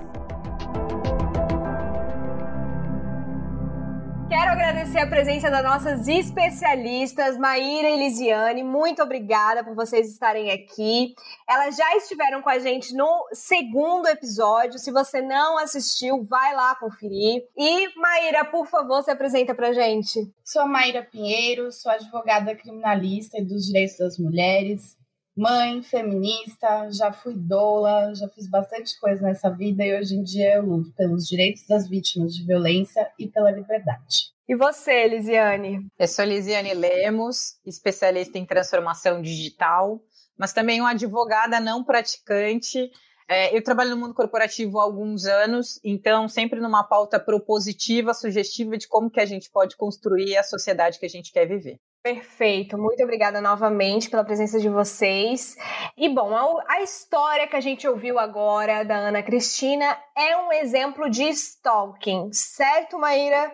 Quero 4.30 4.52
agradecer 4.52 5.00
a 5.00 5.08
presença 5.08 5.50
das 5.50 5.64
nossas 5.64 6.06
especialistas, 6.06 7.36
Maíra 7.36 7.90
e 7.90 7.96
Lisiane. 7.96 8.62
Muito 8.62 9.02
obrigada 9.02 9.64
por 9.64 9.74
vocês 9.74 10.08
estarem 10.08 10.52
aqui. 10.52 11.16
Elas 11.48 11.76
já 11.76 11.96
estiveram 11.96 12.40
com 12.40 12.48
a 12.48 12.60
gente 12.60 12.94
no 12.94 13.26
segundo 13.32 14.06
episódio. 14.06 14.78
Se 14.78 14.92
você 14.92 15.20
não 15.20 15.58
assistiu, 15.58 16.24
vai 16.30 16.54
lá 16.54 16.76
conferir. 16.76 17.42
E, 17.56 17.98
Maíra, 17.98 18.44
por 18.44 18.68
favor, 18.68 19.02
se 19.02 19.10
apresenta 19.10 19.52
pra 19.52 19.72
gente. 19.72 20.32
Sou 20.44 20.62
a 20.62 20.66
Maíra 20.68 21.02
Pinheiro, 21.02 21.72
sou 21.72 21.90
advogada 21.90 22.54
criminalista 22.54 23.36
e 23.36 23.44
dos 23.44 23.66
direitos 23.66 23.98
das 23.98 24.16
mulheres 24.16 24.96
mãe, 25.40 25.82
feminista, 25.82 26.90
já 26.92 27.10
fui 27.10 27.34
doula, 27.34 28.14
já 28.14 28.28
fiz 28.28 28.46
bastante 28.46 29.00
coisa 29.00 29.22
nessa 29.22 29.48
vida 29.48 29.82
e 29.82 29.98
hoje 29.98 30.14
em 30.14 30.22
dia 30.22 30.56
eu 30.56 30.66
luto 30.66 30.92
pelos 30.92 31.26
direitos 31.26 31.66
das 31.66 31.88
vítimas 31.88 32.34
de 32.34 32.44
violência 32.44 33.10
e 33.18 33.26
pela 33.26 33.50
liberdade. 33.50 34.34
E 34.46 34.54
você, 34.54 35.08
Lisiane? 35.08 35.86
Eu 35.98 36.06
sou 36.06 36.26
Lisiane 36.26 36.74
Lemos, 36.74 37.58
especialista 37.64 38.36
em 38.36 38.44
transformação 38.44 39.22
digital, 39.22 40.02
mas 40.36 40.52
também 40.52 40.78
uma 40.78 40.90
advogada 40.90 41.58
não 41.58 41.82
praticante. 41.82 42.90
É, 43.26 43.56
eu 43.56 43.64
trabalho 43.64 43.90
no 43.90 43.96
mundo 43.96 44.12
corporativo 44.12 44.78
há 44.78 44.82
alguns 44.82 45.24
anos, 45.24 45.80
então 45.82 46.28
sempre 46.28 46.60
numa 46.60 46.84
pauta 46.84 47.18
propositiva, 47.18 48.12
sugestiva 48.12 48.76
de 48.76 48.86
como 48.86 49.10
que 49.10 49.20
a 49.20 49.26
gente 49.26 49.50
pode 49.50 49.74
construir 49.74 50.36
a 50.36 50.42
sociedade 50.42 50.98
que 50.98 51.06
a 51.06 51.10
gente 51.10 51.32
quer 51.32 51.46
viver. 51.46 51.80
Perfeito, 52.02 52.78
muito 52.78 53.02
obrigada 53.02 53.42
novamente 53.42 54.08
pela 54.08 54.24
presença 54.24 54.58
de 54.58 54.70
vocês. 54.70 55.54
E 55.98 56.08
bom, 56.08 56.58
a, 56.66 56.80
história 56.80 57.46
que 57.46 57.54
a 57.54 57.60
gente 57.60 57.86
ouviu 57.86 58.18
agora 58.18 58.82
da 58.84 58.96
Ana 58.96 59.22
Cristina 59.22 59.98
é 60.16 60.34
um 60.38 60.50
exemplo 60.50 61.10
de 61.10 61.24
stalking, 61.24 62.32
certo, 62.32 62.98
Maíra? 62.98 63.52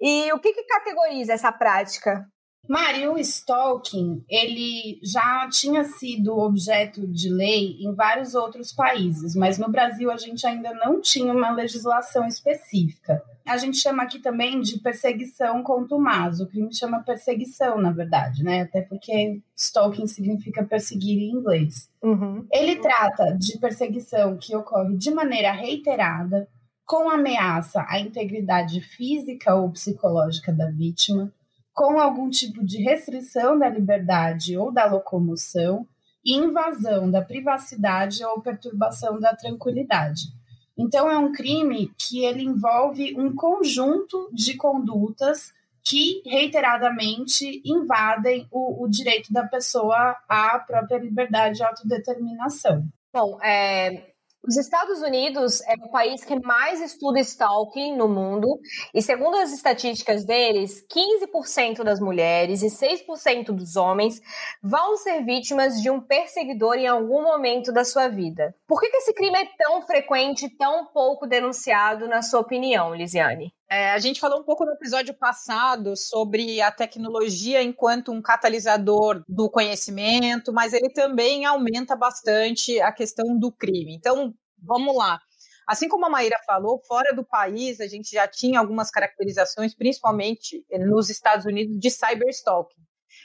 E 0.00 0.32
o 0.32 0.38
que, 0.38 0.52
que 0.52 0.62
categoriza 0.62 1.32
essa 1.32 1.50
prática? 1.50 2.24
Mari, 2.68 3.08
o 3.08 3.18
stalking, 3.18 4.22
ele 4.28 5.00
já 5.02 5.48
tinha 5.50 5.82
sido 5.82 6.38
objeto 6.38 7.04
de 7.04 7.28
lei 7.30 7.78
em 7.80 7.94
vários 7.94 8.34
outros 8.34 8.72
países, 8.72 9.34
mas 9.34 9.58
no 9.58 9.70
Brasil 9.70 10.08
a 10.08 10.16
gente 10.16 10.46
ainda 10.46 10.72
não 10.74 11.00
tinha 11.00 11.32
uma 11.32 11.50
legislação 11.50 12.28
específica. 12.28 13.20
A 13.48 13.56
gente 13.56 13.78
chama 13.78 14.02
aqui 14.02 14.18
também 14.18 14.60
de 14.60 14.78
perseguição 14.78 15.62
contumaz. 15.62 16.40
O 16.40 16.46
crime 16.46 16.72
chama 16.74 17.02
perseguição, 17.02 17.80
na 17.80 17.90
verdade, 17.90 18.44
né? 18.44 18.62
Até 18.62 18.82
porque 18.82 19.40
stalking 19.56 20.06
significa 20.06 20.62
perseguir 20.62 21.18
em 21.18 21.30
inglês. 21.30 21.90
Uhum. 22.02 22.46
Ele 22.52 22.76
trata 22.76 23.36
de 23.38 23.58
perseguição 23.58 24.36
que 24.36 24.54
ocorre 24.54 24.96
de 24.96 25.10
maneira 25.10 25.50
reiterada, 25.50 26.46
com 26.84 27.08
ameaça 27.10 27.84
à 27.88 27.98
integridade 27.98 28.80
física 28.80 29.54
ou 29.54 29.70
psicológica 29.70 30.52
da 30.52 30.70
vítima, 30.70 31.32
com 31.72 31.98
algum 31.98 32.28
tipo 32.28 32.64
de 32.64 32.82
restrição 32.82 33.58
da 33.58 33.68
liberdade 33.68 34.56
ou 34.56 34.72
da 34.72 34.86
locomoção 34.86 35.86
e 36.24 36.34
invasão 36.34 37.10
da 37.10 37.22
privacidade 37.22 38.24
ou 38.24 38.40
perturbação 38.40 39.18
da 39.18 39.34
tranquilidade. 39.34 40.37
Então 40.78 41.10
é 41.10 41.18
um 41.18 41.32
crime 41.32 41.92
que 41.98 42.24
ele 42.24 42.44
envolve 42.44 43.14
um 43.18 43.34
conjunto 43.34 44.30
de 44.32 44.56
condutas 44.56 45.52
que 45.84 46.22
reiteradamente 46.24 47.62
invadem 47.64 48.46
o, 48.50 48.84
o 48.84 48.88
direito 48.88 49.32
da 49.32 49.44
pessoa 49.44 50.16
à 50.28 50.58
própria 50.58 50.98
liberdade 50.98 51.60
e 51.60 51.64
autodeterminação. 51.64 52.86
Bom, 53.12 53.38
é, 53.42 54.12
os 54.46 54.56
Estados 54.56 55.00
Unidos 55.02 55.60
é 55.62 55.74
o 55.74 55.90
país 55.90 56.24
que 56.24 56.38
mais 56.40 56.80
estuda 56.80 57.20
stalking 57.20 57.96
no 57.96 58.08
mundo, 58.08 58.58
e 58.94 59.02
segundo 59.02 59.36
as 59.36 59.52
estatísticas 59.52 60.24
deles, 60.24 60.84
15% 60.86 61.82
das 61.82 62.00
mulheres 62.00 62.62
e 62.62 62.68
6% 62.68 63.46
dos 63.52 63.76
homens 63.76 64.20
vão 64.62 64.96
ser 64.96 65.24
vítimas 65.24 65.80
de 65.80 65.90
um 65.90 66.00
perseguidor 66.00 66.76
em 66.76 66.86
algum 66.86 67.22
momento 67.22 67.72
da 67.72 67.84
sua 67.84 68.08
vida. 68.08 68.54
Por 68.66 68.80
que, 68.80 68.86
esse 68.86 69.12
crime 69.12 69.38
é 69.38 69.48
tão 69.58 69.82
frequente 69.82 70.46
e 70.46 70.56
tão 70.56 70.86
pouco 70.86 71.26
denunciado, 71.26 72.08
na 72.08 72.22
sua 72.22 72.40
opinião, 72.40 72.94
Lisiane? 72.94 73.52
É, 73.70 73.90
a 73.90 73.98
gente 73.98 74.18
falou 74.18 74.40
um 74.40 74.44
pouco 74.44 74.64
no 74.64 74.72
episódio 74.72 75.12
passado 75.12 75.94
sobre 75.94 76.58
a 76.62 76.72
tecnologia 76.72 77.62
enquanto 77.62 78.10
um 78.10 78.22
catalisador 78.22 79.22
do 79.28 79.50
conhecimento, 79.50 80.54
mas 80.54 80.72
ele 80.72 80.88
também 80.88 81.44
aumenta 81.44 81.94
bastante 81.94 82.80
a 82.80 82.90
questão 82.90 83.38
do 83.38 83.52
crime. 83.52 83.94
Então, 83.94 84.34
vamos 84.58 84.96
lá. 84.96 85.20
Assim 85.66 85.86
como 85.86 86.06
a 86.06 86.10
Maíra 86.10 86.38
falou, 86.46 86.80
fora 86.88 87.14
do 87.14 87.22
país 87.22 87.78
a 87.78 87.86
gente 87.86 88.10
já 88.10 88.26
tinha 88.26 88.58
algumas 88.58 88.90
caracterizações, 88.90 89.74
principalmente 89.74 90.64
nos 90.80 91.10
Estados 91.10 91.44
Unidos, 91.44 91.78
de 91.78 91.90
cyberstalking. 91.90 92.80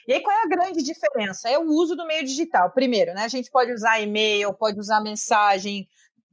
E 0.05 0.13
aí, 0.13 0.21
qual 0.21 0.35
é 0.35 0.41
a 0.43 0.47
grande 0.49 0.83
diferença? 0.83 1.49
É 1.49 1.57
o 1.57 1.63
uso 1.63 1.95
do 1.95 2.05
meio 2.05 2.25
digital. 2.25 2.69
Primeiro, 2.71 3.13
né? 3.13 3.23
A 3.23 3.29
gente 3.29 3.49
pode 3.49 3.71
usar 3.71 4.01
e-mail, 4.01 4.53
pode 4.53 4.77
usar 4.77 4.99
mensagem, 5.01 5.87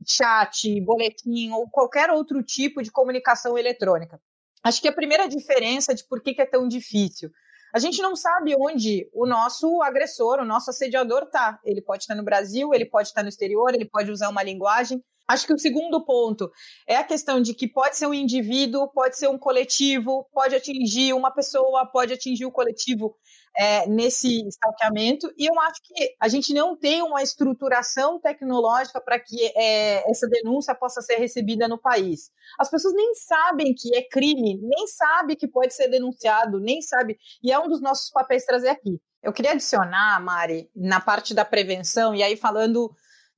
chat, 0.07 0.80
boletim 0.80 1.50
ou 1.50 1.69
qualquer 1.69 2.11
outro 2.11 2.42
tipo 2.42 2.83
de 2.83 2.90
comunicação 2.90 3.57
eletrônica. 3.57 4.21
Acho 4.62 4.80
que 4.80 4.88
a 4.88 4.92
primeira 4.92 5.28
diferença 5.28 5.95
de 5.95 6.04
por 6.04 6.21
que, 6.21 6.40
é 6.40 6.47
tão 6.47 6.69
difícil. 6.69 7.30
A 7.73 7.78
gente 7.78 8.02
não 8.02 8.16
sabe 8.16 8.54
onde 8.59 9.09
o 9.12 9.26
nosso 9.26 9.80
agressor, 9.83 10.40
o 10.40 10.45
nosso 10.45 10.71
assediador 10.71 11.23
está. 11.23 11.59
Ele 11.64 11.80
pode 11.80 12.02
estar 12.02 12.14
no 12.14 12.25
Brasil, 12.25 12.75
ele 12.75 12.85
pode 12.85 13.09
estar 13.09 13.23
no 13.23 13.28
exterior, 13.28 13.73
ele 13.73 13.85
pode 13.85 14.11
usar 14.11 14.28
uma 14.28 14.42
linguagem. 14.42 15.02
Acho 15.30 15.46
que 15.46 15.54
o 15.54 15.58
segundo 15.58 16.04
ponto 16.04 16.50
é 16.88 16.96
a 16.96 17.04
questão 17.04 17.40
de 17.40 17.54
que 17.54 17.68
pode 17.68 17.96
ser 17.96 18.08
um 18.08 18.12
indivíduo, 18.12 18.88
pode 18.88 19.16
ser 19.16 19.28
um 19.28 19.38
coletivo, 19.38 20.28
pode 20.32 20.56
atingir 20.56 21.12
uma 21.12 21.30
pessoa, 21.30 21.87
pode 21.87 22.12
atingir 22.12 22.46
o 22.46 22.50
coletivo 22.50 23.14
é, 23.56 23.87
nesse 23.87 24.44
stalkeamento, 24.49 25.32
e 25.38 25.46
eu 25.49 25.60
acho 25.60 25.80
que 25.84 26.16
a 26.20 26.26
gente 26.26 26.52
não 26.52 26.76
tem 26.76 27.00
uma 27.00 27.22
estruturação 27.22 28.18
tecnológica 28.18 29.00
para 29.00 29.20
que 29.20 29.52
é, 29.54 30.10
essa 30.10 30.26
denúncia 30.26 30.75
possa 30.75 31.00
ser 31.00 31.18
recebida 31.18 31.68
no 31.68 31.80
país. 31.80 32.32
As 32.58 32.68
pessoas 32.68 32.92
nem 32.92 33.14
sabem 33.14 33.72
que 33.72 33.96
é 33.96 34.02
crime, 34.02 34.58
nem 34.60 34.88
sabem 34.88 35.37
que 35.37 35.46
pode 35.46 35.75
ser 35.75 35.87
denunciado, 35.87 36.59
nem 36.59 36.83
sabe, 36.83 37.16
e 37.40 37.52
é 37.52 37.59
um 37.59 37.68
dos 37.68 37.81
nossos 37.81 38.11
papéis 38.11 38.44
trazer 38.44 38.70
aqui. 38.70 39.00
Eu 39.22 39.33
queria 39.33 39.52
adicionar, 39.52 40.20
Mari, 40.20 40.68
na 40.74 40.98
parte 41.00 41.35
da 41.35 41.44
prevenção, 41.44 42.16
e 42.16 42.22
aí 42.24 42.37
falando 42.37 42.90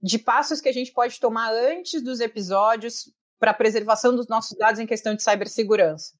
de 0.02 0.18
passos 0.18 0.60
que 0.60 0.68
a 0.68 0.72
gente 0.72 0.92
pode 0.92 1.20
tomar 1.20 1.52
antes 1.52 2.02
dos 2.02 2.20
episódios 2.20 3.12
para 3.38 3.52
a 3.52 3.54
preservação 3.54 4.14
dos 4.14 4.28
nossos 4.28 4.56
dados 4.56 4.80
em 4.80 4.86
questão 4.86 5.14
de 5.14 5.22
cibersegurança. 5.22 6.12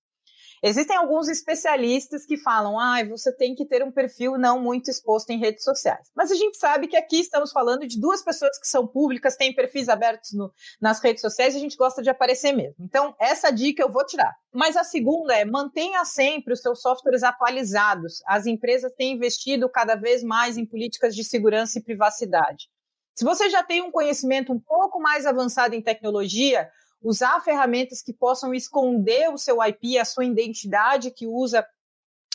Existem 0.65 0.97
alguns 0.97 1.29
especialistas 1.29 2.25
que 2.25 2.37
falam, 2.37 2.79
ah, 2.79 3.03
você 3.03 3.35
tem 3.35 3.53
que 3.53 3.67
ter 3.67 3.83
um 3.83 3.91
perfil 3.91 4.39
não 4.39 4.63
muito 4.63 4.89
exposto 4.89 5.31
em 5.31 5.39
redes 5.41 5.65
sociais. 5.65 6.09
Mas 6.15 6.31
a 6.31 6.37
gente 6.37 6.57
sabe 6.57 6.87
que 6.87 6.97
aqui 6.97 7.19
estamos 7.19 7.51
falando 7.51 7.85
de 7.85 8.01
duas 8.01 8.23
pessoas 8.23 8.57
que 8.61 8.69
são 8.69 8.87
públicas, 8.87 9.35
têm 9.35 9.53
perfis 9.53 9.89
abertos 9.89 10.33
no, 10.33 10.53
nas 10.81 11.01
redes 11.01 11.21
sociais 11.21 11.55
e 11.55 11.57
a 11.57 11.61
gente 11.61 11.77
gosta 11.77 12.01
de 12.01 12.11
aparecer 12.11 12.53
mesmo. 12.53 12.77
Então, 12.79 13.13
essa 13.19 13.51
dica 13.51 13.83
eu 13.83 13.91
vou 13.91 14.07
tirar. 14.07 14.33
Mas 14.55 14.77
a 14.77 14.85
segunda 14.85 15.35
é 15.35 15.45
mantenha 15.45 16.05
sempre 16.05 16.53
os 16.53 16.61
seus 16.61 16.81
softwares 16.81 17.25
atualizados. 17.25 18.23
As 18.25 18.47
empresas 18.47 18.93
têm 18.97 19.15
investido 19.15 19.69
cada 19.69 19.97
vez 19.97 20.23
mais 20.23 20.57
em 20.57 20.65
políticas 20.65 21.17
de 21.17 21.25
segurança 21.25 21.81
e 21.81 21.83
privacidade. 21.83 22.69
Se 23.15 23.25
você 23.25 23.51
já 23.51 23.63
tem 23.63 23.83
um 23.83 23.91
conhecimento 23.91 24.53
um 24.53 24.61
pouco 24.61 25.01
mais 25.01 25.27
avançado 25.27 25.75
em 25.75 25.83
tecnologia, 25.83 26.71
usar 27.03 27.41
ferramentas 27.41 28.03
que 28.03 28.13
possam 28.13 28.55
esconder 28.55 29.29
o 29.29 29.39
seu 29.39 29.63
IP, 29.63 29.99
a 29.99 30.05
sua 30.05 30.25
identidade 30.25 31.11
que 31.11 31.27
usa 31.27 31.67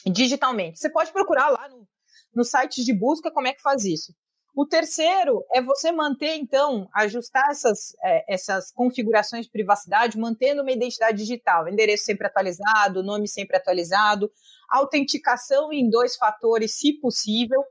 digitalmente. 0.05 0.79
Você 0.79 0.89
pode 0.89 1.11
procurar 1.11 1.49
lá 1.49 1.67
no, 1.69 1.87
no 2.33 2.43
site 2.43 2.83
de 2.83 2.93
busca 2.93 3.31
como 3.31 3.47
é 3.47 3.53
que 3.53 3.61
faz 3.61 3.85
isso. 3.85 4.13
O 4.55 4.65
terceiro 4.65 5.45
é 5.53 5.61
você 5.61 5.91
manter, 5.91 6.35
então, 6.35 6.89
ajustar 6.91 7.45
essas, 7.51 7.95
é, 8.03 8.33
essas 8.33 8.71
configurações 8.71 9.45
de 9.45 9.51
privacidade, 9.51 10.17
mantendo 10.17 10.63
uma 10.63 10.71
identidade 10.71 11.15
digital, 11.15 11.67
endereço 11.67 12.05
sempre 12.05 12.25
atualizado, 12.25 13.03
nome 13.03 13.27
sempre 13.27 13.55
atualizado, 13.55 14.31
autenticação 14.67 15.71
em 15.71 15.87
dois 15.87 16.15
fatores, 16.15 16.73
se 16.73 16.93
possível. 16.93 17.63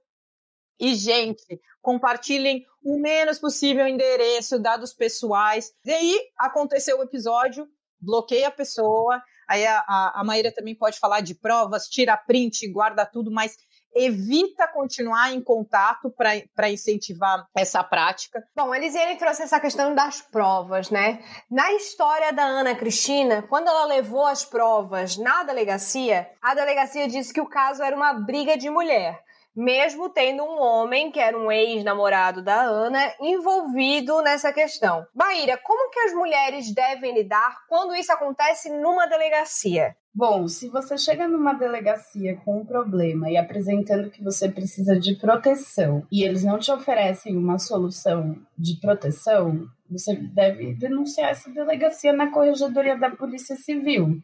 E, 0.79 0.95
gente, 0.95 1.61
compartilhem 1.81 2.65
o 2.83 2.99
menos 2.99 3.39
possível 3.39 3.87
endereço, 3.87 4.59
dados 4.59 4.93
pessoais. 4.93 5.73
E 5.85 5.93
aí 5.93 6.21
aconteceu 6.39 6.99
o 6.99 7.03
episódio, 7.03 7.67
bloqueia 8.01 8.49
a 8.49 8.53
pessoa. 8.53 9.23
Aí 9.49 9.65
a, 9.67 9.79
a, 9.79 10.21
a 10.21 10.25
Maíra 10.25 10.53
também 10.53 10.75
pode 10.75 10.99
falar 10.99 11.21
de 11.21 11.35
provas, 11.35 11.87
tira 11.87 12.17
print, 12.17 12.69
guarda 12.73 13.07
tudo, 13.07 13.31
mas 13.31 13.57
evita 13.95 14.69
continuar 14.69 15.33
em 15.33 15.41
contato 15.41 16.11
para 16.11 16.71
incentivar 16.71 17.47
essa 17.57 17.83
prática. 17.83 18.43
Bom, 18.55 18.71
a 18.71 18.77
Elisiane 18.77 19.17
trouxe 19.17 19.43
essa 19.43 19.59
questão 19.59 19.95
das 19.95 20.21
provas, 20.21 20.91
né? 20.91 21.25
Na 21.51 21.73
história 21.73 22.31
da 22.33 22.45
Ana 22.45 22.75
Cristina, 22.75 23.43
quando 23.43 23.69
ela 23.69 23.87
levou 23.87 24.27
as 24.27 24.45
provas 24.45 25.17
na 25.17 25.45
delegacia, 25.45 26.29
a 26.43 26.55
delegacia 26.55 27.09
disse 27.09 27.33
que 27.33 27.41
o 27.41 27.49
caso 27.49 27.83
era 27.83 27.97
uma 27.97 28.13
briga 28.13 28.57
de 28.57 28.69
mulher 28.69 29.25
mesmo 29.57 30.11
tendo 30.11 30.43
um 30.45 30.61
homem, 30.61 31.11
que 31.11 31.19
era 31.19 31.39
um 31.39 31.51
ex-namorado 31.51 32.43
da 32.43 32.61
Ana, 32.61 33.15
envolvido 33.21 34.21
nessa 34.21 34.53
questão. 34.53 35.07
Baíra, 35.15 35.57
como 35.57 35.91
que 35.91 36.01
as 36.01 36.13
mulheres 36.13 36.75
devem 36.75 37.15
lidar 37.15 37.65
quando 37.69 37.95
isso 37.95 38.13
acontece 38.13 38.69
numa 38.69 39.07
delegacia? 39.07 39.97
Bom, 40.15 40.49
se 40.49 40.69
você 40.69 40.97
chega 40.97 41.29
numa 41.29 41.53
delegacia 41.53 42.37
com 42.45 42.61
um 42.61 42.65
problema 42.65 43.31
e 43.31 43.37
apresentando 43.37 44.11
que 44.11 44.23
você 44.23 44.49
precisa 44.49 44.99
de 44.99 45.15
proteção 45.15 46.07
e 46.11 46.23
eles 46.23 46.43
não 46.43 46.59
te 46.59 46.73
oferecem 46.73 47.37
uma 47.37 47.59
solução 47.59 48.35
de 48.57 48.81
proteção, 48.81 49.67
você 49.91 50.15
deve 50.15 50.75
denunciar 50.75 51.31
essa 51.31 51.51
delegacia 51.51 52.13
na 52.13 52.31
corregedoria 52.31 52.97
da 52.97 53.11
Polícia 53.11 53.57
Civil. 53.57 54.19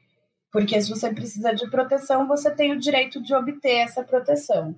Porque 0.51 0.81
se 0.81 0.91
você 0.91 1.13
precisa 1.13 1.55
de 1.55 1.69
proteção, 1.71 2.27
você 2.27 2.51
tem 2.51 2.73
o 2.73 2.79
direito 2.79 3.23
de 3.23 3.35
obter 3.35 3.77
essa 3.79 4.03
proteção. 4.03 4.75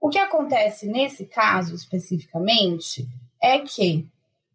O 0.00 0.08
que 0.08 0.18
acontece 0.18 0.86
nesse 0.86 1.26
caso 1.26 1.74
especificamente 1.74 3.08
é 3.42 3.58
que, 3.58 4.08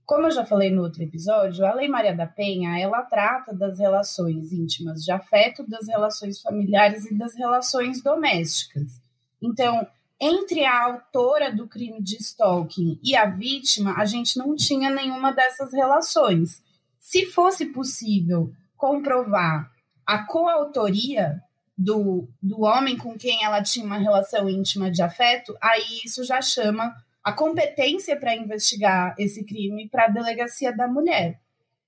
como 0.05 0.27
eu 0.27 0.31
já 0.31 0.45
falei 0.45 0.69
no 0.69 0.83
outro 0.83 1.03
episódio, 1.03 1.65
a 1.65 1.73
Lei 1.73 1.87
Maria 1.87 2.15
da 2.15 2.27
Penha, 2.27 2.79
ela 2.79 3.01
trata 3.01 3.53
das 3.53 3.79
relações 3.79 4.51
íntimas 4.51 5.03
de 5.03 5.11
afeto, 5.11 5.67
das 5.67 5.87
relações 5.87 6.41
familiares 6.41 7.05
e 7.05 7.13
das 7.13 7.35
relações 7.35 8.01
domésticas. 8.01 9.01
Então, 9.41 9.87
entre 10.19 10.63
a 10.63 10.83
autora 10.83 11.51
do 11.51 11.67
crime 11.67 12.01
de 12.01 12.17
stalking 12.17 12.99
e 13.03 13.15
a 13.15 13.25
vítima, 13.25 13.95
a 13.97 14.05
gente 14.05 14.37
não 14.37 14.55
tinha 14.55 14.91
nenhuma 14.91 15.31
dessas 15.31 15.73
relações. 15.73 16.61
Se 16.99 17.25
fosse 17.25 17.65
possível 17.65 18.53
comprovar 18.77 19.71
a 20.05 20.23
coautoria 20.25 21.41
do, 21.81 22.27
do 22.41 22.61
homem 22.61 22.95
com 22.95 23.17
quem 23.17 23.43
ela 23.43 23.61
tinha 23.61 23.85
uma 23.85 23.97
relação 23.97 24.47
íntima 24.47 24.91
de 24.91 25.01
afeto, 25.01 25.57
aí 25.59 26.01
isso 26.05 26.23
já 26.23 26.41
chama 26.41 26.95
a 27.23 27.33
competência 27.33 28.15
para 28.15 28.35
investigar 28.35 29.15
esse 29.17 29.43
crime 29.43 29.89
para 29.89 30.05
a 30.05 30.09
delegacia 30.09 30.75
da 30.75 30.87
mulher. 30.87 31.39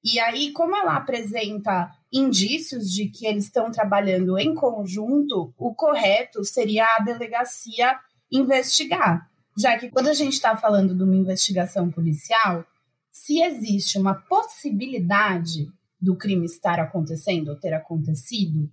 E 0.04 0.20
aí, 0.20 0.52
como 0.52 0.76
ela 0.76 0.96
apresenta 0.96 1.92
indícios 2.12 2.92
de 2.92 3.08
que 3.08 3.26
eles 3.26 3.46
estão 3.46 3.72
trabalhando 3.72 4.38
em 4.38 4.54
conjunto, 4.54 5.54
o 5.58 5.74
correto 5.74 6.44
seria 6.44 6.86
a 6.98 7.04
delegacia 7.04 7.98
investigar. 8.32 9.30
Já 9.56 9.78
que 9.78 9.90
quando 9.90 10.08
a 10.08 10.14
gente 10.14 10.34
está 10.34 10.58
falando 10.58 10.96
de 10.96 11.04
uma 11.04 11.16
investigação 11.16 11.90
policial, 11.90 12.66
se 13.12 13.42
existe 13.42 14.00
uma 14.00 14.16
possibilidade 14.16 15.72
do 16.02 16.16
crime 16.16 16.46
estar 16.46 16.80
acontecendo 16.80 17.50
ou 17.50 17.56
ter 17.56 17.74
acontecido, 17.74 18.70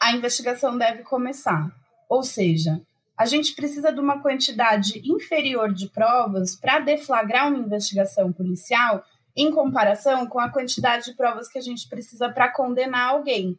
a 0.00 0.12
investigação 0.12 0.78
deve 0.78 1.02
começar. 1.02 1.70
Ou 2.08 2.22
seja, 2.22 2.80
a 3.16 3.26
gente 3.26 3.54
precisa 3.54 3.92
de 3.92 4.00
uma 4.00 4.20
quantidade 4.20 5.02
inferior 5.04 5.72
de 5.72 5.88
provas 5.88 6.56
para 6.56 6.80
deflagrar 6.80 7.48
uma 7.48 7.58
investigação 7.58 8.32
policial 8.32 9.04
em 9.36 9.50
comparação 9.50 10.26
com 10.26 10.40
a 10.40 10.48
quantidade 10.48 11.04
de 11.04 11.14
provas 11.14 11.48
que 11.48 11.58
a 11.58 11.62
gente 11.62 11.86
precisa 11.88 12.30
para 12.30 12.48
condenar 12.48 13.10
alguém. 13.10 13.58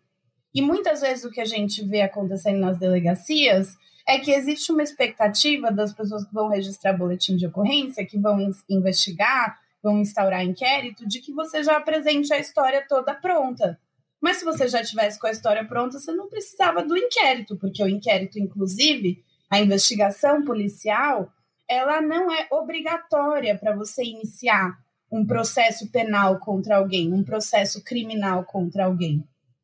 E 0.54 0.62
muitas 0.62 1.02
vezes 1.02 1.24
o 1.24 1.32
que 1.32 1.40
a 1.40 1.46
gente 1.46 1.86
vê 1.86 2.02
acontecendo 2.02 2.60
nas 2.60 2.78
delegacias 2.78 3.78
é 4.08 4.18
que 4.20 4.32
existe 4.32 4.72
uma 4.72 4.84
expectativa 4.84 5.72
das 5.72 5.94
pessoas 5.94 6.26
que 6.26 6.34
vão 6.34 6.50
registrar 6.50 6.94
boletim 6.94 7.36
de 7.36 7.46
ocorrência, 7.46 8.06
que 8.06 8.18
vão 8.18 8.52
investigar, 8.70 9.60
vão 9.82 10.00
instaurar 10.00 10.44
inquérito, 10.44 11.08
de 11.08 11.20
que 11.20 11.32
você 11.32 11.64
já 11.64 11.78
apresente 11.78 12.34
a 12.34 12.40
história 12.40 12.84
toda 12.88 13.14
pronta. 13.14 13.80
Mas 14.22 14.38
se 14.38 14.46
você 14.46 14.68
já 14.68 14.84
tivesse 14.84 15.20
com 15.20 15.28
a 15.28 15.32
história 15.32 15.66
pronta, 15.66 16.00
você 16.00 16.12
não 16.14 16.30
precisava 16.30 16.84
do 16.84 16.96
inquérito, 16.96 17.58
porque 17.58 17.84
o 17.84 17.90
inquérito, 17.90 18.38
inclusive, 18.38 19.24
a 19.50 19.60
investigação 19.60 20.46
policial, 20.46 21.34
ela 21.68 22.00
não 22.00 22.32
é 22.32 22.48
obrigatória 22.52 23.58
para 23.58 23.76
você 23.76 24.04
iniciar 24.04 24.78
um 25.12 25.26
processo 25.26 25.92
penal 25.92 26.40
contra 26.40 26.78
alguém, 26.78 27.12
um 27.12 27.24
processo 27.24 27.84
criminal 27.84 28.46
contra 28.46 28.86
alguém. 28.86 29.24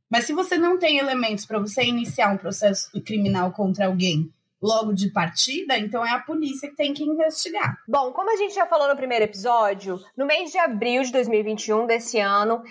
Mas 0.10 0.26
se 0.26 0.34
você 0.34 0.58
não 0.58 0.80
tem 0.80 0.98
elementos 0.98 1.46
para 1.46 1.60
você 1.60 1.84
iniciar 1.84 2.34
um 2.34 2.38
processo 2.38 2.90
criminal 3.04 3.52
contra 3.52 3.88
alguém 3.88 4.32
logo 4.62 4.94
de 4.94 5.12
partida, 5.12 5.78
então 5.78 6.06
é 6.06 6.12
a 6.12 6.20
polícia 6.20 6.70
que 6.70 6.76
tem 6.76 6.94
que 6.94 7.04
investigar. 7.04 7.78
Bom, 7.88 8.12
como 8.12 8.32
a 8.32 8.38
gente 8.38 8.56
já 8.56 8.66
falou 8.66 8.88
no 8.88 8.96
primeiro 8.96 9.26
episódio, 9.26 10.00
no 10.16 10.26
mês 10.26 10.52
de 10.52 10.58
abril 10.58 11.04
de 11.04 11.12
2021 11.12 11.86
desse 11.86 12.20
ano, 12.20 12.64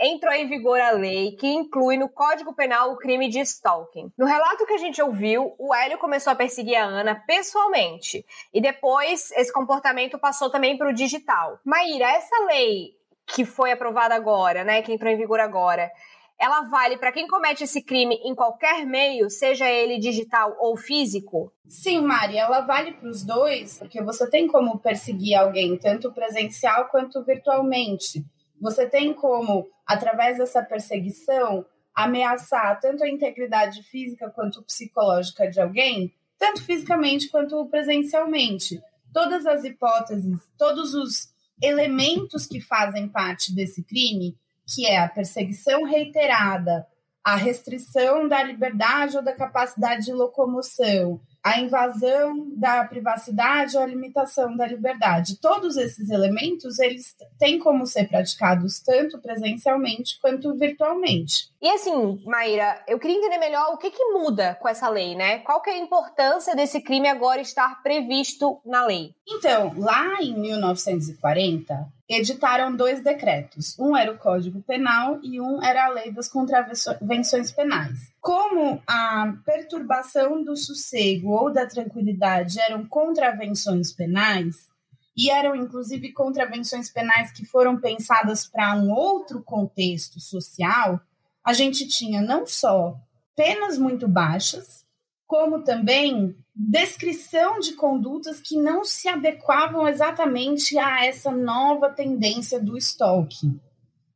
entrou 0.00 0.32
em 0.32 0.48
vigor 0.48 0.80
a 0.80 0.90
lei 0.90 1.32
que 1.32 1.46
inclui 1.46 1.96
no 1.96 2.08
Código 2.08 2.54
Penal 2.54 2.92
o 2.92 2.96
crime 2.96 3.28
de 3.28 3.40
stalking. 3.40 4.12
No 4.16 4.26
relato 4.26 4.66
que 4.66 4.72
a 4.72 4.78
gente 4.78 5.00
ouviu, 5.00 5.54
o 5.58 5.74
Hélio 5.74 5.98
começou 5.98 6.32
a 6.32 6.36
perseguir 6.36 6.76
a 6.76 6.84
Ana 6.84 7.14
pessoalmente 7.26 8.24
e 8.52 8.60
depois 8.60 9.30
esse 9.32 9.52
comportamento 9.52 10.18
passou 10.18 10.50
também 10.50 10.76
para 10.76 10.90
o 10.90 10.94
digital. 10.94 11.58
Maíra, 11.64 12.10
essa 12.10 12.44
lei 12.46 12.90
que 13.26 13.44
foi 13.44 13.72
aprovada 13.72 14.14
agora, 14.14 14.64
né, 14.64 14.82
que 14.82 14.92
entrou 14.92 15.10
em 15.10 15.16
vigor 15.16 15.40
agora, 15.40 15.90
ela 16.38 16.62
vale 16.62 16.96
para 16.96 17.12
quem 17.12 17.28
comete 17.28 17.62
esse 17.62 17.80
crime 17.80 18.16
em 18.24 18.34
qualquer 18.34 18.84
meio, 18.84 19.30
seja 19.30 19.70
ele 19.70 20.00
digital 20.00 20.56
ou 20.58 20.76
físico? 20.76 21.52
Sim, 21.68 22.00
Mari, 22.00 22.36
ela 22.36 22.62
vale 22.62 22.92
para 22.92 23.08
os 23.08 23.22
dois, 23.24 23.78
porque 23.78 24.02
você 24.02 24.28
tem 24.28 24.48
como 24.48 24.78
perseguir 24.80 25.36
alguém 25.36 25.78
tanto 25.78 26.12
presencial 26.12 26.88
quanto 26.88 27.22
virtualmente. 27.22 28.24
Você 28.62 28.88
tem 28.88 29.12
como, 29.12 29.68
através 29.84 30.38
dessa 30.38 30.62
perseguição, 30.62 31.66
ameaçar 31.92 32.78
tanto 32.80 33.02
a 33.02 33.08
integridade 33.08 33.82
física 33.82 34.30
quanto 34.30 34.62
psicológica 34.62 35.50
de 35.50 35.60
alguém, 35.60 36.14
tanto 36.38 36.64
fisicamente 36.64 37.28
quanto 37.28 37.66
presencialmente. 37.66 38.80
Todas 39.12 39.46
as 39.46 39.64
hipóteses, 39.64 40.38
todos 40.56 40.94
os 40.94 41.32
elementos 41.60 42.46
que 42.46 42.60
fazem 42.60 43.08
parte 43.08 43.52
desse 43.52 43.82
crime 43.82 44.38
que 44.64 44.86
é 44.86 45.00
a 45.00 45.08
perseguição 45.08 45.82
reiterada, 45.82 46.86
a 47.24 47.34
restrição 47.34 48.28
da 48.28 48.44
liberdade 48.44 49.16
ou 49.16 49.22
da 49.24 49.34
capacidade 49.34 50.04
de 50.04 50.12
locomoção, 50.12 51.20
a 51.42 51.58
invasão 51.58 52.46
da 52.56 52.84
privacidade 52.84 53.76
ou 53.76 53.82
a 53.82 53.86
limitação 53.86 54.56
da 54.56 54.66
liberdade. 54.66 55.40
Todos 55.40 55.76
esses 55.76 56.08
elementos, 56.08 56.78
eles 56.78 57.16
têm 57.38 57.58
como 57.58 57.84
ser 57.86 58.08
praticados 58.08 58.80
tanto 58.80 59.20
presencialmente 59.20 60.20
quanto 60.20 60.56
virtualmente. 60.56 61.50
E 61.60 61.68
assim, 61.68 62.20
Maíra, 62.24 62.82
eu 62.86 62.98
queria 62.98 63.16
entender 63.16 63.38
melhor 63.38 63.72
o 63.72 63.78
que, 63.78 63.90
que 63.90 64.04
muda 64.12 64.56
com 64.60 64.68
essa 64.68 64.88
lei, 64.88 65.14
né? 65.14 65.38
Qual 65.38 65.60
que 65.60 65.70
é 65.70 65.74
a 65.74 65.78
importância 65.78 66.54
desse 66.54 66.80
crime 66.80 67.08
agora 67.08 67.40
estar 67.40 67.82
previsto 67.82 68.60
na 68.64 68.86
lei? 68.86 69.14
Então, 69.26 69.72
lá 69.76 70.20
em 70.20 70.38
1940, 70.38 71.86
editaram 72.08 72.74
dois 72.74 73.02
decretos. 73.02 73.78
Um 73.78 73.96
era 73.96 74.12
o 74.12 74.18
Código 74.18 74.62
Penal 74.62 75.20
e 75.22 75.40
um 75.40 75.62
era 75.62 75.86
a 75.86 75.88
Lei 75.88 76.12
das 76.12 76.28
Contravenções 76.28 77.52
Penais. 77.52 78.12
Como 78.20 78.82
a 78.86 79.32
perturbação 79.44 80.42
do 80.44 80.56
sossego 80.56 81.30
ou 81.30 81.52
da 81.52 81.66
tranquilidade 81.66 82.60
eram 82.60 82.84
contravenções 82.86 83.92
penais, 83.92 84.70
e 85.16 85.30
eram 85.30 85.54
inclusive 85.54 86.12
contravenções 86.12 86.90
penais 86.90 87.30
que 87.32 87.44
foram 87.44 87.78
pensadas 87.78 88.46
para 88.46 88.74
um 88.74 88.90
outro 88.90 89.42
contexto 89.42 90.18
social, 90.20 91.00
a 91.44 91.52
gente 91.52 91.86
tinha 91.86 92.20
não 92.22 92.46
só 92.46 92.96
penas 93.36 93.78
muito 93.78 94.08
baixas, 94.08 94.84
como 95.32 95.62
também 95.62 96.36
descrição 96.54 97.58
de 97.58 97.72
condutas 97.72 98.38
que 98.38 98.54
não 98.54 98.84
se 98.84 99.08
adequavam 99.08 99.88
exatamente 99.88 100.76
a 100.76 101.06
essa 101.06 101.30
nova 101.30 101.88
tendência 101.88 102.60
do 102.60 102.76
stalking. 102.76 103.58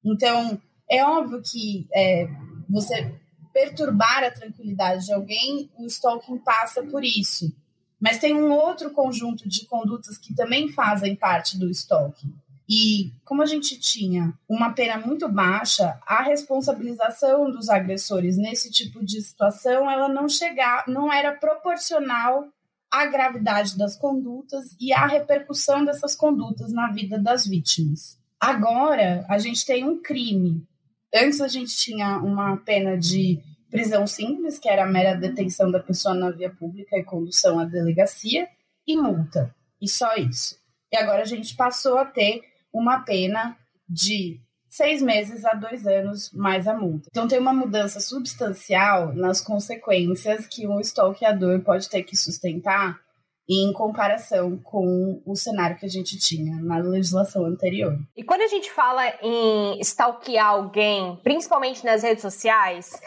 Então, 0.05 0.61
é 0.91 1.03
óbvio 1.03 1.41
que 1.43 1.89
é, 1.95 2.29
você 2.69 3.19
perturbar 3.51 4.25
a 4.25 4.31
tranquilidade 4.31 5.07
de 5.07 5.15
alguém, 5.15 5.71
o 5.79 5.87
stalking 5.87 6.37
passa 6.37 6.83
por 6.83 7.03
isso. 7.03 7.51
Mas 7.99 8.19
tem 8.19 8.35
um 8.35 8.53
outro 8.53 8.91
conjunto 8.91 9.49
de 9.49 9.65
condutas 9.65 10.19
que 10.19 10.35
também 10.35 10.69
fazem 10.69 11.17
parte 11.17 11.59
do 11.59 11.71
stalking. 11.71 12.35
E 12.69 13.13
como 13.25 13.43
a 13.43 13.47
gente 13.47 13.79
tinha 13.79 14.35
uma 14.49 14.73
pena 14.73 14.99
muito 14.99 15.29
baixa, 15.29 16.01
a 16.05 16.23
responsabilização 16.23 17.51
dos 17.51 17.69
agressores 17.69 18.37
nesse 18.37 18.71
tipo 18.71 19.05
de 19.05 19.23
situação, 19.23 19.89
ela 19.91 20.09
não 20.09 20.29
chegar, 20.29 20.85
não 20.89 21.13
era 21.13 21.33
proporcional 21.33 22.49
à 22.91 23.07
gravidade 23.07 23.79
das 23.79 23.97
condutas 23.97 24.77
e 24.81 24.93
à 24.93 25.07
repercussão 25.07 25.85
dessas 25.85 26.17
condutas 26.17 26.73
na 26.73 26.91
vida 26.91 27.19
das 27.19 27.47
vítimas. 27.47 28.19
Agora, 28.41 29.25
a 29.29 29.39
gente 29.39 29.65
tem 29.65 29.85
um 29.85 30.01
crime. 30.03 30.67
Antes 31.15 31.41
a 31.41 31.49
gente 31.49 31.77
tinha 31.77 32.19
uma 32.19 32.57
pena 32.57 32.97
de 32.99 33.41
prisão 33.71 34.07
simples, 34.07 34.59
que 34.59 34.69
era 34.69 34.85
a 34.85 34.89
mera 34.89 35.15
detenção 35.15 35.71
da 35.71 35.81
pessoa 35.81 36.15
na 36.15 36.31
via 36.31 36.51
pública 36.51 36.97
e 36.97 37.05
condução 37.05 37.59
à 37.59 37.65
delegacia, 37.65 38.49
e 38.87 38.97
multa. 38.97 39.55
E 39.81 39.89
só 39.89 40.15
isso. 40.17 40.59
E 40.93 40.97
agora 40.97 41.23
a 41.23 41.27
gente 41.27 41.55
passou 41.57 41.99
a 41.99 42.05
ter 42.05 42.43
uma 42.79 43.01
pena 43.01 43.57
de 43.89 44.41
seis 44.69 45.01
meses 45.01 45.45
a 45.45 45.55
dois 45.55 45.87
anos 45.87 46.31
mais 46.33 46.69
a 46.69 46.75
multa. 46.75 47.09
Então 47.11 47.27
tem 47.27 47.39
uma 47.39 47.53
mudança 47.53 47.99
substancial 47.99 49.15
nas 49.15 49.41
consequências 49.41 50.47
que 50.47 50.67
um 50.67 50.81
stalkeador 50.81 51.61
pode 51.61 51.89
ter 51.89 52.03
que 52.03 52.17
sustentar 52.17 53.01
em 53.49 53.73
comparação 53.73 54.59
com 54.59 55.23
o 55.25 55.37
cenário 55.37 55.79
que 55.79 55.87
a 55.87 55.89
gente 55.89 56.19
tinha 56.19 56.57
na 56.57 56.79
legislação 56.79 57.47
anterior. 57.47 57.97
E 58.17 58.25
quando 58.25 58.43
a 58.43 58.49
gente 58.49 58.71
fala 58.73 59.07
em 59.23 59.81
stalkear 59.81 60.49
alguém, 60.49 61.17
principalmente 61.23 61.85
nas 61.85 62.03
redes 62.03 62.23
sociais, 62.23 63.01